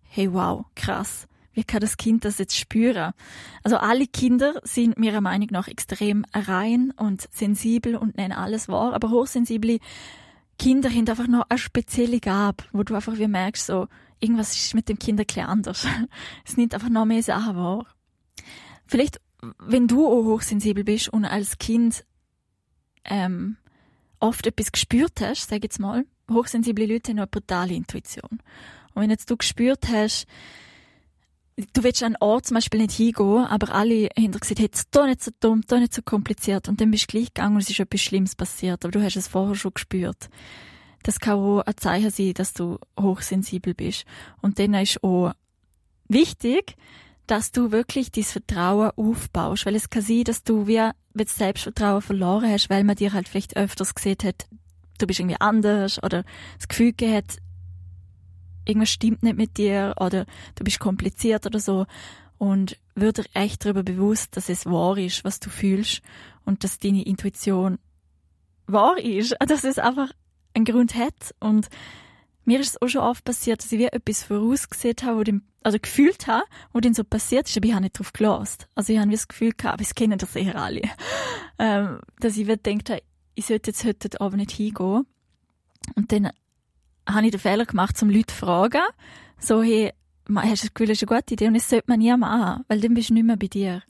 hey 0.03 0.33
wow, 0.33 0.67
krass. 0.75 1.27
Wie 1.55 1.65
kann 1.65 1.81
das 1.81 1.97
Kind 1.97 2.25
das 2.25 2.39
jetzt 2.39 2.57
spüren? 2.57 3.13
Also 3.63 3.77
alle 3.77 4.07
Kinder 4.07 4.61
sind 4.65 4.99
meiner 4.99 5.21
Meinung 5.21 5.49
nach 5.51 5.69
extrem 5.69 6.25
rein 6.33 6.93
und 6.97 7.29
sensibel 7.33 7.97
und 7.97 8.17
nennen 8.17 8.33
alles 8.33 8.69
wahr, 8.69 8.95
aber 8.95 9.11
hochsensible 9.11 9.79
Kinder 10.59 10.91
haben 10.91 11.09
einfach 11.09 11.27
noch 11.27 11.47
eine 11.49 11.59
spezielle 11.59 12.21
Gabe, 12.21 12.65
wo 12.73 12.83
du 12.83 12.95
einfach 12.95 13.19
wie 13.19 13.27
merkst, 13.27 13.67
so, 13.67 13.89
irgendwas 14.21 14.55
ist 14.57 14.75
mit 14.75 14.89
dem 14.89 14.99
Kind 14.99 15.21
ein 15.21 15.27
bisschen 15.27 15.47
anders. 15.47 15.87
es 16.47 16.57
nimmt 16.57 16.75
einfach 16.75 16.89
noch 16.89 17.05
mehr 17.05 17.23
Sachen 17.23 17.57
wahr. 17.57 17.87
Vielleicht, 18.87 19.21
wenn 19.59 19.89
du 19.89 20.07
auch 20.07 20.25
hochsensibel 20.25 20.85
bist 20.85 21.09
und 21.09 21.25
als 21.25 21.59
Kind 21.59 22.05
ähm, 23.05 23.57
oft 24.21 24.47
etwas 24.47 24.71
gespürt 24.71 25.21
hast, 25.21 25.49
sag 25.49 25.65
jetzt 25.65 25.81
mal, 25.81 26.05
hochsensible 26.31 26.87
Leute 26.87 27.11
haben 27.11 27.19
eine 27.19 27.27
brutale 27.27 27.75
Intuition. 27.75 28.39
Und 28.95 29.03
wenn 29.03 29.11
jetzt 29.11 29.31
du 29.31 29.37
gespürt 29.37 29.89
hast, 29.89 30.27
du 31.57 31.83
willst 31.83 32.03
an 32.03 32.15
einen 32.15 32.23
Ort 32.23 32.47
zum 32.47 32.55
Beispiel 32.57 32.81
nicht 32.81 32.93
hingehen, 32.93 33.45
aber 33.45 33.75
alle 33.75 34.09
haben 34.17 34.33
gesagt, 34.33 34.61
hey, 34.61 34.71
doch 34.91 35.07
nicht 35.07 35.23
so 35.23 35.31
dumm, 35.41 35.63
doch 35.67 35.79
nicht 35.79 35.95
so 35.95 36.03
kompliziert. 36.03 36.69
Und 36.69 36.81
dann 36.81 36.91
bist 36.91 37.05
du 37.05 37.19
gleich 37.19 37.35
gegangen 37.35 37.57
und 37.57 37.63
es 37.63 37.71
ist 37.71 37.81
etwas 37.81 38.01
Schlimmes 38.01 38.35
passiert, 38.35 38.85
aber 38.85 38.93
du 38.93 39.03
hast 39.03 39.17
es 39.17 39.29
vorher 39.29 39.55
schon 39.55 39.75
gespürt. 39.75 40.29
Das 41.03 41.21
kann 41.21 41.39
auch 41.39 41.61
ein 41.61 41.77
Zeichen 41.77 42.11
sein, 42.11 42.35
dass 42.35 42.53
du 42.53 42.79
hochsensibel 42.99 43.75
bist. 43.75 44.05
Und 44.41 44.59
dann 44.59 44.75
ist 44.75 45.03
auch 45.03 45.33
wichtig, 46.09 46.77
dass 47.27 47.53
du 47.53 47.73
wirklich 47.73 48.11
dieses 48.11 48.33
Vertrauen 48.33 48.91
aufbaust, 48.97 49.67
weil 49.67 49.75
es 49.75 49.91
kann 49.91 50.03
sein, 50.03 50.25
dass 50.25 50.43
du 50.43 50.67
wie 50.67 50.91
das 51.15 51.37
Selbstvertrauen 51.37 52.03
verloren 52.03 52.51
hast, 52.51 52.71
weil 52.71 52.85
man 52.85 52.97
dir 52.97 53.13
halt 53.13 53.29
vielleicht 53.29 53.57
öfters 53.57 53.95
gesehen 53.95 54.19
hat, 54.25 54.47
du 54.99 55.07
bist 55.07 55.21
irgendwie 55.21 55.41
anders 55.41 56.03
oder 56.03 56.25
das 56.59 56.69
Gefühl 56.69 56.93
gehabt, 56.93 57.39
irgendwas 58.65 58.91
stimmt 58.91 59.23
nicht 59.23 59.37
mit 59.37 59.59
dir 59.59 59.95
oder 59.99 60.27
du 60.55 60.65
bist 60.65 60.81
kompliziert 60.81 61.47
oder 61.47 61.61
so. 61.61 61.87
Und 62.39 62.77
wird 62.95 63.19
dir 63.19 63.25
echt 63.35 63.65
darüber 63.65 63.83
bewusst, 63.83 64.37
dass 64.37 64.49
es 64.49 64.67
wahr 64.67 64.99
ist, 64.99 65.25
was 65.25 65.39
du 65.39 65.49
fühlst 65.49 66.03
und 66.45 66.65
dass 66.65 66.79
deine 66.79 67.05
Intuition 67.05 67.79
wahr 68.67 68.99
ist, 68.99 69.37
dass 69.47 69.65
es 69.65 69.79
einfach 69.79 70.11
einen 70.55 70.65
Grund 70.65 70.95
hat. 70.95 71.35
Und 71.41 71.69
mir 72.45 72.61
ist 72.61 72.71
es 72.71 72.83
auch 72.83 72.89
schon 72.89 73.03
oft 73.03 73.25
passiert, 73.25 73.63
dass 73.63 73.73
ich 73.73 73.79
wie 73.79 73.87
etwas 73.87 74.25
vorausgesehen 74.25 74.97
habe, 75.03 75.19
wo 75.19 75.23
dem, 75.23 75.43
also 75.63 75.79
gefühlt 75.79 76.27
habe, 76.27 76.45
wo 76.73 76.81
dann 76.81 76.95
so 76.95 77.05
passiert 77.05 77.49
ist, 77.49 77.57
aber 77.57 77.67
ich 77.67 77.73
habe 77.73 77.83
nicht 77.83 77.99
drauf 77.99 78.13
gelost. 78.13 78.69
Also 78.75 78.93
ich 78.93 78.99
habe 78.99 79.11
das 79.11 79.29
Gefühl 79.29 79.53
gehabt, 79.53 79.75
aber 79.75 79.83
es 79.83 79.95
kennen 79.95 80.19
das 80.19 80.35
eher 80.35 80.57
alle, 80.57 80.83
ähm, 81.59 82.01
dass 82.19 82.37
ich 82.37 82.47
gedacht 82.47 82.91
habe, 82.91 83.03
ich 83.35 83.47
sollte 83.47 83.71
jetzt 83.71 83.85
heute 83.85 84.21
Abend 84.21 84.39
nicht 84.39 84.51
hingehen. 84.51 85.07
Und 85.95 86.13
dann 86.13 86.31
habe 87.09 87.27
ich 87.27 87.33
den 87.33 87.41
Fehler 87.41 87.65
gemacht, 87.65 87.97
zum 87.97 88.11
Leute 88.11 88.27
zu 88.27 88.37
fragen, 88.37 88.83
so, 89.39 89.63
hey, 89.63 89.93
hast 90.35 90.63
du 90.63 90.67
das 90.67 90.75
Gefühl, 90.75 90.89
das 90.89 91.03
ist 91.03 91.09
eine 91.09 91.19
gute 91.19 91.35
Idee? 91.35 91.49
Und 91.49 91.55
das 91.55 91.69
sollte 91.69 91.87
man 91.89 91.99
nie 91.99 92.17
machen, 92.17 92.65
weil 92.69 92.81
dann 92.81 92.95
bist 92.95 93.11
du 93.11 93.15
nicht 93.15 93.25
mehr 93.25 93.37
bei 93.37 93.49
dir. 93.49 93.83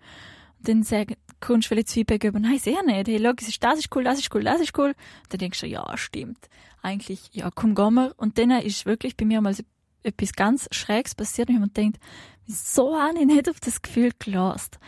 Und 0.58 0.68
dann 0.68 0.82
sag, 0.82 1.14
kommst 1.40 1.66
du 1.66 1.68
vielleicht 1.70 1.88
das 1.88 1.94
Feedback 1.94 2.24
über, 2.24 2.38
nein, 2.38 2.58
sehr 2.58 2.82
nicht, 2.82 3.08
hey, 3.08 3.20
schau, 3.22 3.32
das 3.60 3.78
ist 3.78 3.96
cool, 3.96 4.04
das 4.04 4.18
ist 4.18 4.34
cool, 4.34 4.44
das 4.44 4.60
ist 4.60 4.78
cool. 4.78 4.88
Und 4.88 4.96
dann 5.32 5.38
denkst 5.38 5.60
du, 5.60 5.66
ja, 5.66 5.96
stimmt. 5.96 6.48
Eigentlich, 6.82 7.30
ja, 7.32 7.50
komm, 7.54 7.74
gehen 7.74 7.94
wir. 7.94 8.14
Und 8.16 8.38
dann 8.38 8.50
ist 8.50 8.86
wirklich 8.86 9.16
bei 9.16 9.24
mir 9.24 9.40
mal 9.40 9.54
etwas 10.02 10.32
ganz 10.32 10.68
Schräges 10.72 11.14
passiert 11.14 11.48
und 11.48 11.54
ich 11.54 11.60
habe 11.60 11.70
mir 11.70 11.90
gedacht, 11.90 12.04
wieso 12.46 12.98
habe 12.98 13.18
ich 13.18 13.26
nicht 13.26 13.48
auf 13.48 13.60
das 13.60 13.82
Gefühl 13.82 14.12
gelost? 14.18 14.78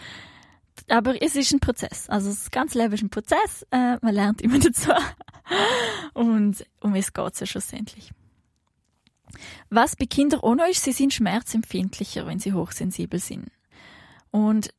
Aber 0.88 1.21
es 1.23 1.37
ist 1.37 1.52
ein 1.52 1.61
Prozess. 1.61 2.09
Also 2.09 2.31
das 2.31 2.50
ganze 2.50 2.78
Leben 2.78 2.95
ist 2.95 3.02
ein 3.02 3.11
Prozess. 3.11 3.64
Äh, 3.71 3.97
man 4.02 4.14
lernt 4.14 4.43
immer 4.43 4.59
dazu. 4.61 4.90
Und 6.14 6.66
um 6.80 6.94
es 6.94 7.12
geht 7.12 7.32
es 7.32 7.40
ja 7.40 7.46
schlussendlich. 7.46 8.10
Was 9.70 9.96
bei 9.96 10.06
Kindern 10.06 10.40
auch 10.40 10.54
noch 10.54 10.68
ist, 10.68 10.82
sie 10.82 10.92
sind 10.92 11.12
schmerzempfindlicher, 11.12 12.26
wenn 12.26 12.38
sie 12.38 12.52
hochsensibel 12.52 13.18
sind. 13.18 13.50
Und 14.30 14.70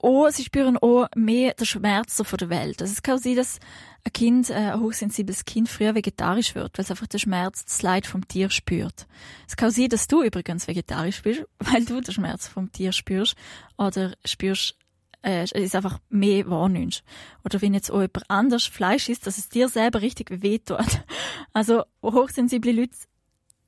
oh, 0.00 0.28
sie 0.30 0.44
spüren 0.44 0.76
auch 0.78 1.06
mehr 1.14 1.54
den 1.54 1.66
Schmerz 1.66 2.20
von 2.22 2.36
der 2.36 2.50
Welt. 2.50 2.80
Also 2.80 2.92
es 2.92 3.02
kann 3.02 3.16
auch 3.16 3.22
sein, 3.22 3.36
dass 3.36 3.58
ein 4.04 4.12
Kind, 4.12 4.50
äh, 4.50 4.54
ein 4.54 4.80
hochsensibles 4.80 5.44
Kind 5.44 5.68
früher 5.68 5.94
vegetarisch 5.94 6.54
wird, 6.54 6.76
weil 6.76 6.84
es 6.84 6.90
einfach 6.90 7.06
den 7.06 7.20
Schmerz, 7.20 7.64
das 7.64 7.82
Leid 7.82 8.06
vom 8.06 8.26
Tier 8.26 8.50
spürt. 8.50 9.06
Es 9.48 9.56
kann 9.56 9.70
auch 9.70 9.72
sein, 9.72 9.88
dass 9.88 10.06
du 10.08 10.22
übrigens 10.22 10.68
vegetarisch 10.68 11.22
bist, 11.22 11.44
weil 11.58 11.84
du 11.84 12.00
den 12.00 12.12
Schmerz 12.12 12.48
vom 12.48 12.70
Tier 12.72 12.92
spürst 12.92 13.36
oder 13.78 14.14
spürst 14.24 14.76
äh, 15.24 15.46
es 15.52 15.74
einfach 15.74 15.98
mehr 16.10 16.48
wahrnimmst. 16.48 17.02
Oder 17.44 17.60
wenn 17.62 17.74
jetzt 17.74 17.90
auch 17.90 18.00
jemand 18.00 18.28
anders 18.28 18.64
Fleisch 18.64 19.08
isst, 19.08 19.26
dass 19.26 19.38
es 19.38 19.48
dir 19.48 19.68
selber 19.68 20.02
richtig 20.02 20.42
wehtut. 20.42 20.78
Also 21.52 21.84
hochsensible 22.02 22.72
Leute 22.72 22.96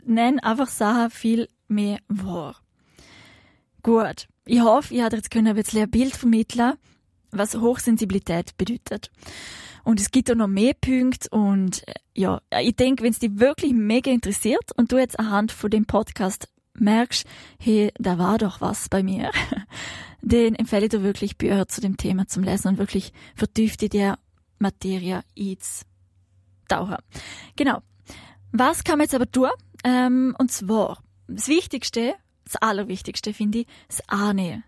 nennen 0.05 0.41
einfach 0.41 0.69
Sachen 0.69 1.11
viel 1.11 1.49
mehr 1.69 1.99
wahr. 2.09 2.57
Gut. 3.83 4.27
Ich 4.45 4.61
hoffe, 4.61 4.95
ich 4.95 5.03
habe 5.03 5.17
jetzt 5.17 5.31
können 5.31 5.49
ein 5.49 5.55
bisschen 5.55 5.83
ein 5.83 5.91
Bild 5.91 6.17
vermitteln, 6.17 6.75
was 7.31 7.55
Hochsensibilität 7.55 8.57
bedeutet. 8.57 9.11
Und 9.85 10.01
es 10.01 10.11
gibt 10.11 10.31
auch 10.31 10.35
noch 10.35 10.49
mehr 10.49 10.75
Punkte 10.75 11.29
und 11.31 11.87
äh, 11.87 11.95
ja, 12.15 12.41
ich 12.61 12.75
denke, 12.75 13.05
wenn 13.05 13.13
es 13.13 13.21
dich 13.21 13.39
wirklich 13.39 13.73
mega 13.73 14.11
interessiert 14.11 14.73
und 14.77 14.91
du 14.91 14.99
jetzt 14.99 15.19
anhand 15.19 15.53
von 15.53 15.71
dem 15.71 15.85
Podcast 15.85 16.49
merkst, 16.81 17.27
hey, 17.59 17.93
da 17.99 18.19
war 18.19 18.39
doch 18.39 18.61
was 18.61 18.89
bei 18.89 19.03
mir, 19.03 19.31
den 20.23 20.55
empfehle 20.55 20.85
ich 20.85 20.91
dir 20.91 21.03
wirklich 21.03 21.39
Bücher 21.39 21.69
zu 21.69 21.81
dem 21.81 21.97
Thema 21.97 22.27
zum 22.27 22.43
Lesen 22.43 22.69
und 22.69 22.79
wirklich 22.79 23.13
vertieft 23.35 23.83
in 23.83 23.91
der 23.91 24.19
Materie 24.59 25.23
einzutauchen. 25.39 26.97
Genau. 27.57 27.83
Was 28.53 28.85
kann 28.85 28.99
man 28.99 29.05
jetzt 29.05 29.15
aber 29.15 29.31
tun? 29.31 29.51
Ähm, 29.85 30.35
und 30.39 30.51
zwar, 30.51 31.03
das 31.29 31.49
Wichtigste, 31.49 32.15
das 32.45 32.57
Allerwichtigste 32.57 33.35
finde 33.35 33.61
ich, 33.61 33.67
das 33.89 34.09
Annehmen. 34.09 34.65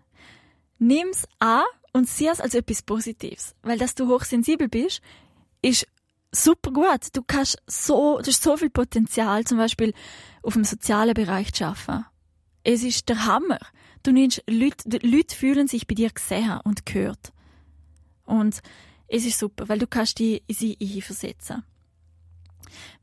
Nimm's 0.77 1.27
an 1.39 1.63
und 1.93 2.07
sieh 2.07 2.27
es 2.27 2.39
als 2.39 2.53
etwas 2.53 2.81
Positives. 2.83 3.55
Weil, 3.63 3.77
dass 3.77 3.95
du 3.95 4.07
hochsensibel 4.07 4.69
bist, 4.69 5.01
ist 5.61 5.87
super 6.31 6.71
gut. 6.71 7.07
Du 7.13 7.21
kannst 7.25 7.61
so, 7.67 8.19
du 8.19 8.27
hast 8.27 8.43
so 8.43 8.57
viel 8.57 8.69
Potenzial, 8.69 9.43
zum 9.45 9.57
Beispiel 9.57 9.93
auf 10.43 10.53
dem 10.53 10.63
sozialen 10.63 11.13
Bereich 11.13 11.53
zu 11.53 11.65
arbeiten. 11.65 12.05
Es 12.63 12.83
ist 12.83 13.09
der 13.09 13.25
Hammer. 13.25 13.59
Du 14.03 14.11
nimmst 14.11 14.43
Leute, 14.47 14.99
Leute 15.01 15.35
fühlen 15.35 15.67
sich 15.67 15.87
bei 15.87 15.95
dir 15.95 16.09
gesehen 16.09 16.59
und 16.63 16.85
gehört. 16.85 17.33
Und 18.25 18.61
es 19.07 19.25
ist 19.25 19.39
super, 19.39 19.67
weil 19.67 19.79
du 19.79 19.87
kannst 19.87 20.19
dich 20.19 20.43
in 20.47 20.55
sie 20.55 20.77
hinversetzen. 20.79 21.63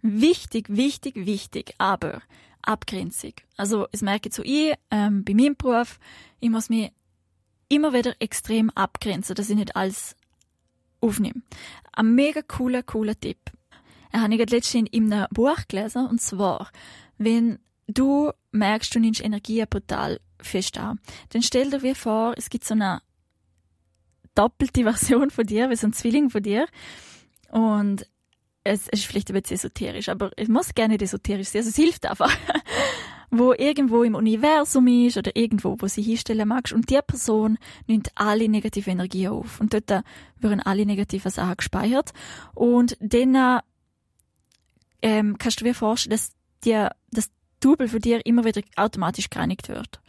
Wichtig, 0.00 0.66
wichtig, 0.68 1.14
wichtig, 1.16 1.74
aber 1.78 2.22
Abgrenzung. 2.62 3.32
Also, 3.56 3.88
es 3.92 4.02
merke 4.02 4.30
so 4.32 4.42
ich, 4.44 4.74
ähm, 4.90 5.24
bei 5.24 5.34
meinem 5.34 5.56
Beruf, 5.56 5.98
ich 6.40 6.50
muss 6.50 6.68
mich 6.68 6.92
immer 7.68 7.92
wieder 7.92 8.14
extrem 8.20 8.70
abgrenzen, 8.70 9.34
dass 9.34 9.50
ich 9.50 9.56
nicht 9.56 9.74
alles 9.74 10.14
aufnehme. 11.06 11.42
Ein 11.92 12.14
mega 12.14 12.42
cooler, 12.42 12.82
cooler 12.82 13.18
Tipp. 13.18 13.38
Er 14.12 14.22
habe 14.22 14.34
ich 14.34 14.50
letztens 14.50 14.88
in 14.90 15.12
einem 15.12 15.26
Buch 15.30 15.58
gelesen, 15.68 16.06
und 16.06 16.20
zwar, 16.20 16.70
wenn 17.18 17.58
du 17.86 18.32
merkst, 18.52 18.94
du 18.94 19.00
nimmst 19.00 19.22
Energie 19.22 19.64
brutal 19.68 20.20
fest 20.40 20.78
an. 20.78 21.00
Dann 21.30 21.42
stell 21.42 21.70
dir 21.70 21.94
vor, 21.94 22.34
es 22.36 22.50
gibt 22.50 22.64
so 22.64 22.74
eine 22.74 23.00
doppelte 24.34 24.82
Version 24.84 25.30
von 25.30 25.46
dir, 25.46 25.70
wie 25.70 25.76
so 25.76 25.86
ein 25.86 25.92
Zwilling 25.92 26.30
von 26.30 26.42
dir. 26.42 26.66
Und 27.50 28.06
es, 28.64 28.88
es 28.88 29.00
ist 29.00 29.06
vielleicht 29.06 29.30
ein 29.30 29.40
bisschen 29.40 29.56
esoterisch, 29.56 30.08
aber 30.08 30.30
es 30.36 30.48
muss 30.48 30.74
gerne 30.74 30.94
nicht 30.94 31.02
esoterisch 31.02 31.48
sein, 31.48 31.60
also 31.60 31.70
es 31.70 31.76
hilft 31.76 32.06
einfach. 32.06 32.36
Wo 33.30 33.52
irgendwo 33.52 34.02
im 34.02 34.14
Universum 34.14 34.86
ist 34.86 35.16
oder 35.16 35.34
irgendwo, 35.34 35.76
wo 35.78 35.86
sie 35.86 36.02
hinstellen 36.02 36.48
magst 36.48 36.72
und 36.72 36.90
die 36.90 37.00
Person 37.06 37.58
nimmt 37.86 38.10
alle 38.14 38.48
negative 38.48 38.90
Energie 38.90 39.28
auf 39.28 39.60
und 39.60 39.72
dort 39.74 40.04
werden 40.38 40.60
alle 40.60 40.86
negativen 40.86 41.30
Sachen 41.30 41.56
gespeichert 41.56 42.12
und 42.54 42.96
dann 43.00 43.60
ähm, 45.02 45.36
kannst 45.38 45.60
du 45.60 45.64
dir 45.64 45.74
vorstellen, 45.74 46.16
dass 46.16 46.32
dir 46.64 46.90
das 47.10 47.30
Double 47.60 47.88
von 47.88 48.00
dir 48.00 48.24
immer 48.26 48.44
wieder 48.44 48.62
automatisch 48.76 49.30
gereinigt 49.30 49.68
wird 49.68 50.00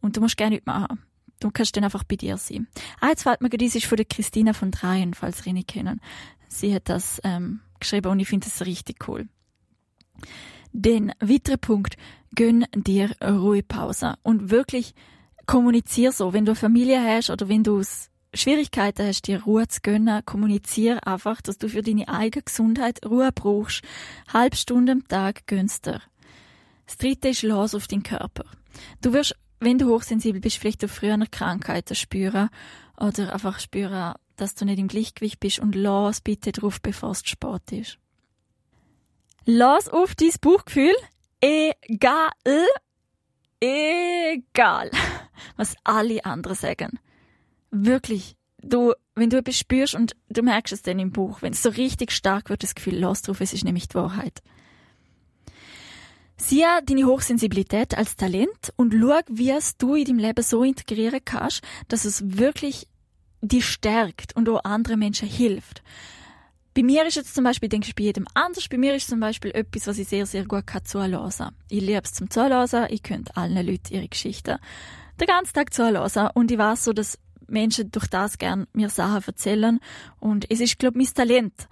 und 0.00 0.16
du 0.16 0.20
musst 0.20 0.36
gerne 0.36 0.54
nichts 0.56 0.66
machen. 0.66 1.02
Du 1.40 1.50
kannst 1.50 1.76
dann 1.76 1.84
einfach 1.84 2.04
bei 2.04 2.16
dir 2.16 2.36
sein. 2.38 2.68
Ah, 3.00 3.08
jetzt 3.08 3.24
fällt 3.24 3.40
mir 3.40 3.50
gerade, 3.50 3.64
das 3.64 3.74
ist 3.74 3.86
von 3.86 3.96
der 3.96 4.06
Christina 4.06 4.52
von 4.52 4.70
Dreien, 4.70 5.14
falls 5.14 5.40
ihr 5.40 5.48
ihn 5.48 5.54
nicht 5.54 5.68
kennen. 5.68 6.00
Sie 6.48 6.74
hat 6.74 6.88
das 6.88 7.20
ähm, 7.24 7.60
geschrieben 7.80 8.08
und 8.08 8.20
ich 8.20 8.28
finde 8.28 8.46
das 8.46 8.64
richtig 8.64 9.08
cool. 9.08 9.28
Den 10.76 11.12
weiteren 11.20 11.60
Punkt, 11.60 11.96
gönn 12.34 12.66
dir 12.74 13.14
Ruhepause 13.22 14.16
und 14.24 14.50
wirklich 14.50 14.92
kommunizier 15.46 16.10
so. 16.10 16.32
Wenn 16.32 16.44
du 16.44 16.50
eine 16.50 16.56
Familie 16.56 17.00
hast 17.00 17.30
oder 17.30 17.48
wenn 17.48 17.62
du 17.62 17.80
Schwierigkeiten 18.34 19.06
hast, 19.06 19.28
dir 19.28 19.44
Ruhe 19.44 19.68
zu 19.68 19.80
gönnen, 19.82 20.26
kommunizier 20.26 21.06
einfach, 21.06 21.40
dass 21.42 21.58
du 21.58 21.68
für 21.68 21.82
deine 21.82 22.08
eigene 22.08 22.42
Gesundheit 22.42 23.06
Ruhe 23.06 23.30
brauchst. 23.32 23.82
Halb 24.32 24.56
Stunde 24.56 24.90
am 24.90 25.06
Tag 25.06 25.46
gönnst 25.46 25.86
dir. 25.86 26.02
Das 26.86 26.96
dritte 26.96 27.28
ist 27.28 27.42
los 27.42 27.76
auf 27.76 27.86
deinen 27.86 28.02
Körper. 28.02 28.44
Du 29.00 29.12
wirst, 29.12 29.36
wenn 29.60 29.78
du 29.78 29.88
hochsensibel 29.94 30.40
bist, 30.40 30.58
vielleicht 30.58 30.84
auch 30.84 30.90
früher 30.90 31.14
eine 31.14 31.28
Krankheit 31.28 31.96
spüren 31.96 32.50
oder 32.98 33.32
einfach 33.32 33.60
spüren, 33.60 34.14
dass 34.34 34.56
du 34.56 34.64
nicht 34.64 34.80
im 34.80 34.88
Gleichgewicht 34.88 35.38
bist 35.38 35.60
und 35.60 35.76
los 35.76 36.20
bitte 36.20 36.50
drauf, 36.50 36.80
bevor 36.82 37.12
es 37.12 37.22
Sport 37.24 37.70
ist. 37.70 38.00
Los 39.46 39.88
auf 39.88 40.14
dein 40.14 40.30
Buchgefühl. 40.40 40.94
Egal. 41.40 42.30
Egal. 43.60 44.90
Was 45.56 45.74
alle 45.84 46.24
anderen 46.24 46.56
sagen. 46.56 46.98
Wirklich. 47.70 48.36
Du, 48.62 48.94
wenn 49.14 49.28
du 49.28 49.36
etwas 49.36 49.58
spürst 49.58 49.94
und 49.94 50.16
du 50.30 50.42
merkst 50.42 50.72
es 50.72 50.82
dann 50.82 50.98
im 50.98 51.12
Buch, 51.12 51.42
wenn 51.42 51.52
es 51.52 51.62
so 51.62 51.68
richtig 51.68 52.12
stark 52.12 52.48
wird, 52.48 52.62
das 52.62 52.74
Gefühl, 52.74 52.98
los 52.98 53.20
drauf, 53.20 53.42
es 53.42 53.52
ist 53.52 53.64
nämlich 53.64 53.88
die 53.88 53.94
Wahrheit. 53.94 54.42
Sieh 56.36 56.64
deine 56.84 57.04
Hochsensibilität 57.04 57.96
als 57.96 58.16
Talent 58.16 58.72
und 58.76 58.94
schau, 58.94 59.20
wie 59.28 59.50
es 59.50 59.76
du 59.76 59.94
in 59.94 60.06
deinem 60.06 60.18
Leben 60.18 60.42
so 60.42 60.64
integrieren 60.64 61.20
kannst, 61.24 61.62
dass 61.88 62.04
es 62.06 62.38
wirklich 62.38 62.88
dich 63.42 63.66
stärkt 63.66 64.34
und 64.34 64.48
auch 64.48 64.64
anderen 64.64 64.98
Menschen 64.98 65.28
hilft. 65.28 65.82
Bei 66.74 66.82
mir 66.82 67.06
ist 67.06 67.14
jetzt 67.14 67.36
zum 67.36 67.44
Beispiel, 67.44 67.68
denke 67.68 67.86
ich 67.86 67.94
bei 67.94 68.02
jedem 68.02 68.26
anders, 68.34 68.68
bei 68.68 68.78
mir 68.78 68.96
ist 68.96 69.08
zum 69.08 69.20
Beispiel 69.20 69.52
etwas, 69.52 69.86
was 69.86 69.98
ich 69.98 70.08
sehr, 70.08 70.26
sehr 70.26 70.44
gut 70.44 70.66
kann 70.66 70.84
zuhören. 70.84 71.54
Ich 71.70 71.80
liebe 71.80 72.02
es 72.02 72.14
zum 72.14 72.28
Zuhören, 72.28 72.88
ich 72.90 73.04
könnte 73.04 73.36
allen 73.36 73.64
Leuten 73.64 73.94
ihre 73.94 74.08
Geschichten 74.08 74.58
den 75.20 75.26
ganzen 75.28 75.52
Tag 75.52 75.72
zuhören 75.72 76.30
und 76.34 76.50
ich 76.50 76.58
weiß 76.58 76.82
so, 76.82 76.92
dass 76.92 77.16
Menschen 77.46 77.92
durch 77.92 78.08
das 78.08 78.38
gern 78.38 78.66
mir 78.72 78.88
Sachen 78.88 79.22
erzählen 79.24 79.78
und 80.18 80.50
es 80.50 80.58
ist, 80.58 80.80
glaube 80.80 81.00
ich, 81.00 81.06
mein 81.06 81.14
Talent. 81.14 81.68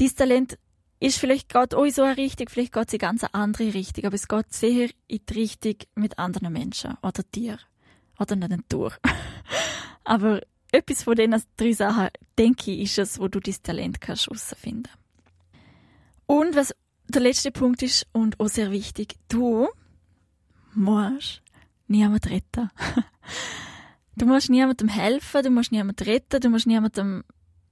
Dieses 0.00 0.14
Talent 0.14 0.58
ist 1.00 1.18
vielleicht 1.18 1.50
gerade 1.50 1.76
euch 1.76 1.94
so 1.94 2.02
eine 2.02 2.16
Richtung, 2.16 2.48
vielleicht 2.48 2.72
geht 2.72 2.88
es 2.88 2.94
in 2.94 2.98
ganz 2.98 3.24
andere 3.32 3.74
Richtung, 3.74 4.06
aber 4.06 4.14
es 4.14 4.26
geht 4.26 4.54
sehr 4.54 4.88
in 5.06 5.20
die 5.28 5.34
Richtung 5.34 5.74
mit 5.96 6.18
anderen 6.18 6.54
Menschen 6.54 6.96
oder 7.02 7.30
Tieren 7.30 7.60
oder 8.18 8.36
der 8.36 8.48
Natur. 8.48 8.94
aber 10.04 10.40
etwas 10.76 11.02
von 11.02 11.14
diesen 11.14 11.42
drei 11.56 11.72
Sachen, 11.72 12.08
denke 12.38 12.70
ich, 12.70 12.80
ist 12.80 12.98
es, 12.98 13.18
wo 13.18 13.28
du 13.28 13.40
dein 13.40 13.54
Talent 13.62 14.00
kannst 14.00 14.26
herausfinden. 14.26 14.90
Und 16.26 16.56
was 16.56 16.74
der 17.08 17.22
letzte 17.22 17.52
Punkt 17.52 17.82
ist 17.82 18.06
und 18.12 18.40
auch 18.40 18.48
sehr 18.48 18.70
wichtig, 18.70 19.16
du 19.28 19.68
musst 20.74 21.42
niemanden 21.86 22.28
retten. 22.28 22.70
du 24.16 24.26
musst 24.26 24.50
niemandem 24.50 24.88
helfen, 24.88 25.42
du 25.42 25.50
musst 25.50 25.72
niemanden 25.72 26.04
retten, 26.04 26.40
du 26.40 26.48
musst 26.48 26.66
niemandem 26.66 27.24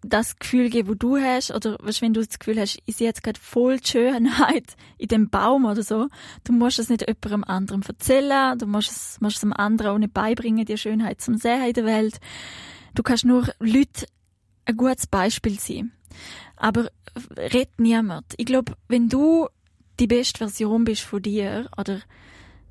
das 0.07 0.39
Gefühl 0.39 0.69
geben, 0.69 0.89
wo 0.89 0.95
du 0.95 1.17
hast, 1.17 1.51
oder 1.51 1.79
weißt, 1.81 2.03
wenn 2.03 2.13
du 2.13 2.21
das 2.21 2.39
Gefühl 2.39 2.61
hast, 2.61 2.79
ich 2.85 2.97
sehe 2.97 3.07
jetzt 3.07 3.23
gerade 3.23 3.41
voll 3.41 3.79
die 3.79 3.89
Schönheit 3.89 4.77
in 4.99 5.09
dem 5.09 5.31
Baum 5.31 5.65
oder 5.65 5.83
so, 5.83 6.09
du 6.45 6.53
musst 6.53 6.79
es 6.79 6.91
nicht 6.91 7.07
jemandem 7.09 7.45
anderem 7.45 7.83
erzählen, 7.87 8.59
du 8.59 8.67
musst 8.67 8.91
es, 8.91 9.21
musst 9.21 9.39
es 9.39 9.43
einem 9.43 9.55
anderen 9.55 9.93
auch 9.93 9.99
nicht 9.99 10.15
beibringen, 10.15 10.67
die 10.67 10.77
Schönheit 10.77 11.21
zum 11.21 11.37
Sehen 11.37 11.65
in 11.65 11.73
der 11.73 11.85
Welt. 11.85 12.21
Du 12.95 13.03
kannst 13.03 13.25
nur 13.25 13.53
Leute 13.59 14.07
ein 14.65 14.77
gutes 14.77 15.07
Beispiel 15.07 15.59
sein. 15.59 15.93
Aber 16.57 16.91
red 17.37 17.69
niemand. 17.79 18.35
Ich 18.37 18.47
glaube, 18.47 18.77
wenn 18.89 19.09
du 19.09 19.49
die 20.01 20.07
beste 20.07 20.39
Version 20.39 20.85
bist 20.85 21.03
von 21.03 21.23
dir, 21.23 21.69
oder 21.77 22.01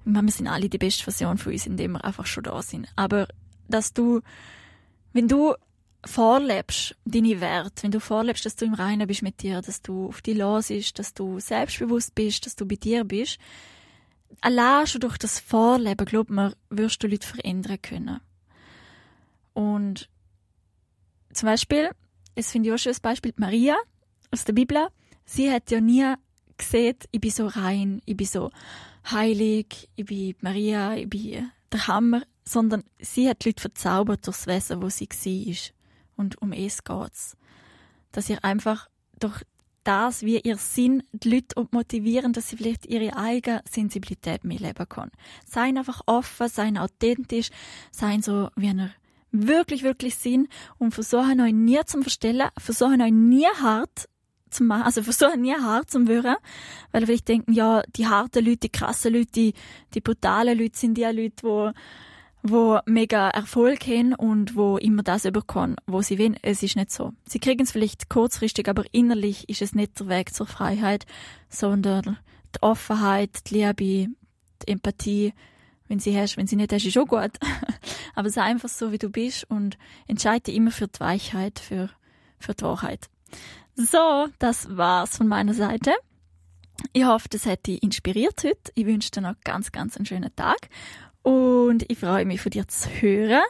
wir 0.06 0.32
sind 0.32 0.48
alle 0.48 0.70
die 0.70 0.78
beste 0.78 1.04
Version 1.04 1.38
von 1.38 1.54
uns, 1.54 1.66
indem 1.66 1.94
wir 1.94 2.04
einfach 2.04 2.26
schon 2.26 2.44
da 2.44 2.62
sind. 2.62 2.88
Aber 2.96 3.28
dass 3.68 3.94
du, 3.94 4.22
wenn 5.14 5.28
du 5.28 5.54
vorlebst, 6.06 6.96
deine 7.06 7.40
Werte, 7.40 7.84
wenn 7.84 7.92
du 7.92 8.00
vorlebst, 8.00 8.46
dass 8.46 8.56
du 8.56 8.66
im 8.66 8.74
Reinen 8.74 9.08
bist 9.08 9.22
mit 9.22 9.42
dir, 9.42 9.62
dass 9.62 9.82
du 9.82 10.08
auf 10.08 10.22
dich 10.22 10.38
los 10.38 10.70
ist, 10.70 11.00
dass 11.00 11.14
du 11.14 11.40
selbstbewusst 11.40 12.14
bist, 12.14 12.46
dass 12.46 12.56
du 12.56 12.66
bei 12.66 12.76
dir 12.76 13.06
bist, 13.06 13.40
allein 14.42 14.88
schon 14.88 15.02
durch 15.02 15.18
das 15.18 15.40
Vorleben, 15.40 16.06
glaub 16.06 16.30
mir, 16.30 16.54
wirst 16.70 17.02
du 17.04 17.08
Leute 17.08 17.26
verändern 17.26 17.82
können. 17.82 18.20
Und 19.54 20.10
zum 21.34 21.48
Beispiel, 21.48 21.90
es 22.36 22.52
finde 22.52 22.70
ich 22.70 22.88
auch 22.88 22.92
ein 22.92 23.02
Beispiel, 23.02 23.34
Maria 23.38 23.76
aus 24.32 24.46
der 24.46 24.54
Bibel, 24.54 24.88
sie 25.26 25.52
hat 25.52 25.72
ja 25.72 25.82
nie 25.82 26.14
gesehen, 26.58 26.98
ich 27.12 27.22
bin 27.22 27.32
so 27.32 27.48
rein, 27.48 28.02
ich 28.06 28.18
bin 28.18 28.28
so 28.28 28.52
heilig, 29.10 29.90
ich 29.96 30.06
bin 30.06 30.36
Maria, 30.42 30.96
ich 30.96 31.10
bin 31.10 31.52
der 31.72 31.88
Hammer, 31.88 32.24
sondern 32.46 32.84
sie 33.00 33.30
hat 33.30 33.44
die 33.44 33.50
Leute 33.50 33.62
verzaubert 33.62 34.26
durchs 34.26 34.48
Wesen, 34.48 34.82
wo 34.82 34.90
sie 34.90 35.08
war. 35.08 35.74
Und 36.16 36.42
um 36.42 36.52
es 36.52 36.84
geht's. 36.84 37.36
Dass 38.12 38.30
ihr 38.30 38.44
einfach 38.44 38.90
durch 39.20 39.44
das, 39.84 40.22
wie 40.22 40.40
ihr 40.40 40.58
Sinn 40.58 41.04
die 41.12 41.30
Leute 41.30 41.68
motivieren, 41.72 42.34
dass 42.34 42.50
sie 42.50 42.58
vielleicht 42.58 42.86
ihre 42.86 43.16
eigene 43.18 43.62
Sensibilität 43.70 44.44
mehr 44.44 44.60
leben 44.60 44.88
können. 44.88 45.12
Seien 45.46 45.78
einfach 45.78 46.02
offen, 46.06 46.48
seien 46.48 46.78
authentisch, 46.78 47.50
seien 47.92 48.22
so, 48.22 48.50
wie 48.56 48.68
ihr 48.68 48.92
wirklich, 49.34 49.84
wirklich 49.84 50.16
sind 50.16 50.48
und 50.78 50.94
versuchen 50.94 51.42
euch 51.42 51.54
nie 51.54 51.80
zu 51.86 52.02
verstellen, 52.02 52.50
versuchen 52.58 53.02
euch 53.02 53.12
nie 53.12 53.48
hart 53.62 54.08
zu 54.50 54.64
machen, 54.64 54.84
also 54.84 55.04
versuchen 55.04 55.42
nie 55.42 55.56
hart 55.56 55.90
zu 55.90 56.08
werden, 56.08 56.36
weil 56.92 57.06
vielleicht 57.06 57.28
denken, 57.28 57.52
ja, 57.52 57.82
die 57.96 58.08
harten 58.08 58.46
Leute, 58.46 58.58
die 58.58 58.70
krassen 58.70 59.14
Leute, 59.14 59.32
die, 59.32 59.54
die 59.94 60.02
brutalen 60.02 60.58
Leute 60.58 60.78
sind 60.78 60.96
die 60.96 61.04
Leute, 61.04 61.44
wo 61.44 61.72
wo 62.46 62.80
mega 62.86 63.30
Erfolg 63.30 63.88
haben 63.88 64.14
und 64.14 64.58
wo 64.58 64.78
immer 64.78 65.02
das 65.02 65.24
überkommen, 65.24 65.78
wo 65.88 66.02
sie 66.02 66.20
wollen. 66.20 66.38
Es 66.42 66.62
ist 66.62 66.76
nicht 66.76 66.92
so. 66.92 67.14
Sie 67.26 67.40
kriegen 67.40 67.64
es 67.64 67.72
vielleicht 67.72 68.10
kurzfristig, 68.10 68.68
aber 68.68 68.84
innerlich 68.92 69.48
ist 69.48 69.62
es 69.62 69.74
nicht 69.74 69.98
der 70.02 70.10
Weg 70.10 70.34
zur 70.34 70.46
Freiheit, 70.46 71.06
sondern 71.48 72.18
die 72.54 72.62
Offenheit, 72.62 73.50
die 73.50 73.56
Liebe, 73.56 73.74
die 74.62 74.68
Empathie, 74.68 75.34
wenn 75.94 76.00
sie 76.00 76.18
hast, 76.20 76.38
wenn 76.38 76.48
sie 76.48 76.56
nicht 76.56 76.74
hast, 76.74 76.86
ist 76.86 76.98
auch 76.98 77.06
gut. 77.06 77.32
Aber 78.16 78.30
sei 78.32 78.42
einfach 78.42 78.68
so, 78.68 78.92
wie 78.92 78.98
du 78.98 79.10
bist 79.10 79.48
und 79.48 79.78
entscheide 80.08 80.52
immer 80.52 80.72
für 80.72 80.88
die 80.88 81.00
Weichheit, 81.00 81.60
für, 81.60 81.88
für 82.40 82.56
die 82.56 82.64
Wahrheit. 82.64 83.10
So, 83.76 84.28
das 84.40 84.76
war's 84.76 85.18
von 85.18 85.28
meiner 85.28 85.54
Seite. 85.54 85.92
Ich 86.94 87.06
hoffe, 87.06 87.30
das 87.30 87.46
hat 87.46 87.68
dich 87.68 87.84
inspiriert 87.84 88.44
heute. 88.44 88.72
Ich 88.74 88.88
wünsche 88.88 89.12
dir 89.12 89.22
noch 89.22 89.36
ganz, 89.44 89.72
ganz 89.72 89.96
einen 89.96 90.08
schönen 90.08 90.36
Tag 90.36 90.68
und 91.22 91.86
ich 91.92 92.00
freue 92.00 92.26
mich 92.26 92.42
von 92.42 92.50
dir 92.50 92.68
zu 92.68 92.90
hören 92.90 93.44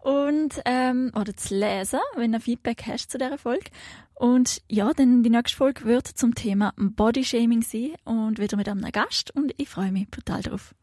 und 0.00 0.60
ähm, 0.66 1.10
oder 1.14 1.34
zu 1.34 1.54
lesen, 1.54 2.00
wenn 2.16 2.32
du 2.32 2.40
Feedback 2.40 2.82
hast 2.86 3.10
zu 3.10 3.16
dieser 3.16 3.38
Folge. 3.38 3.70
Und 4.14 4.60
ja, 4.68 4.92
dann 4.92 5.22
die 5.22 5.30
nächste 5.30 5.56
Folge 5.56 5.86
wird 5.86 6.06
zum 6.06 6.34
Thema 6.34 6.74
Bodyshaming 6.76 7.62
sein 7.62 7.94
und 8.04 8.38
wieder 8.38 8.58
mit 8.58 8.68
einem 8.68 8.82
Gast 8.92 9.30
und 9.34 9.54
ich 9.56 9.70
freue 9.70 9.90
mich 9.90 10.08
total 10.10 10.42
drauf. 10.42 10.74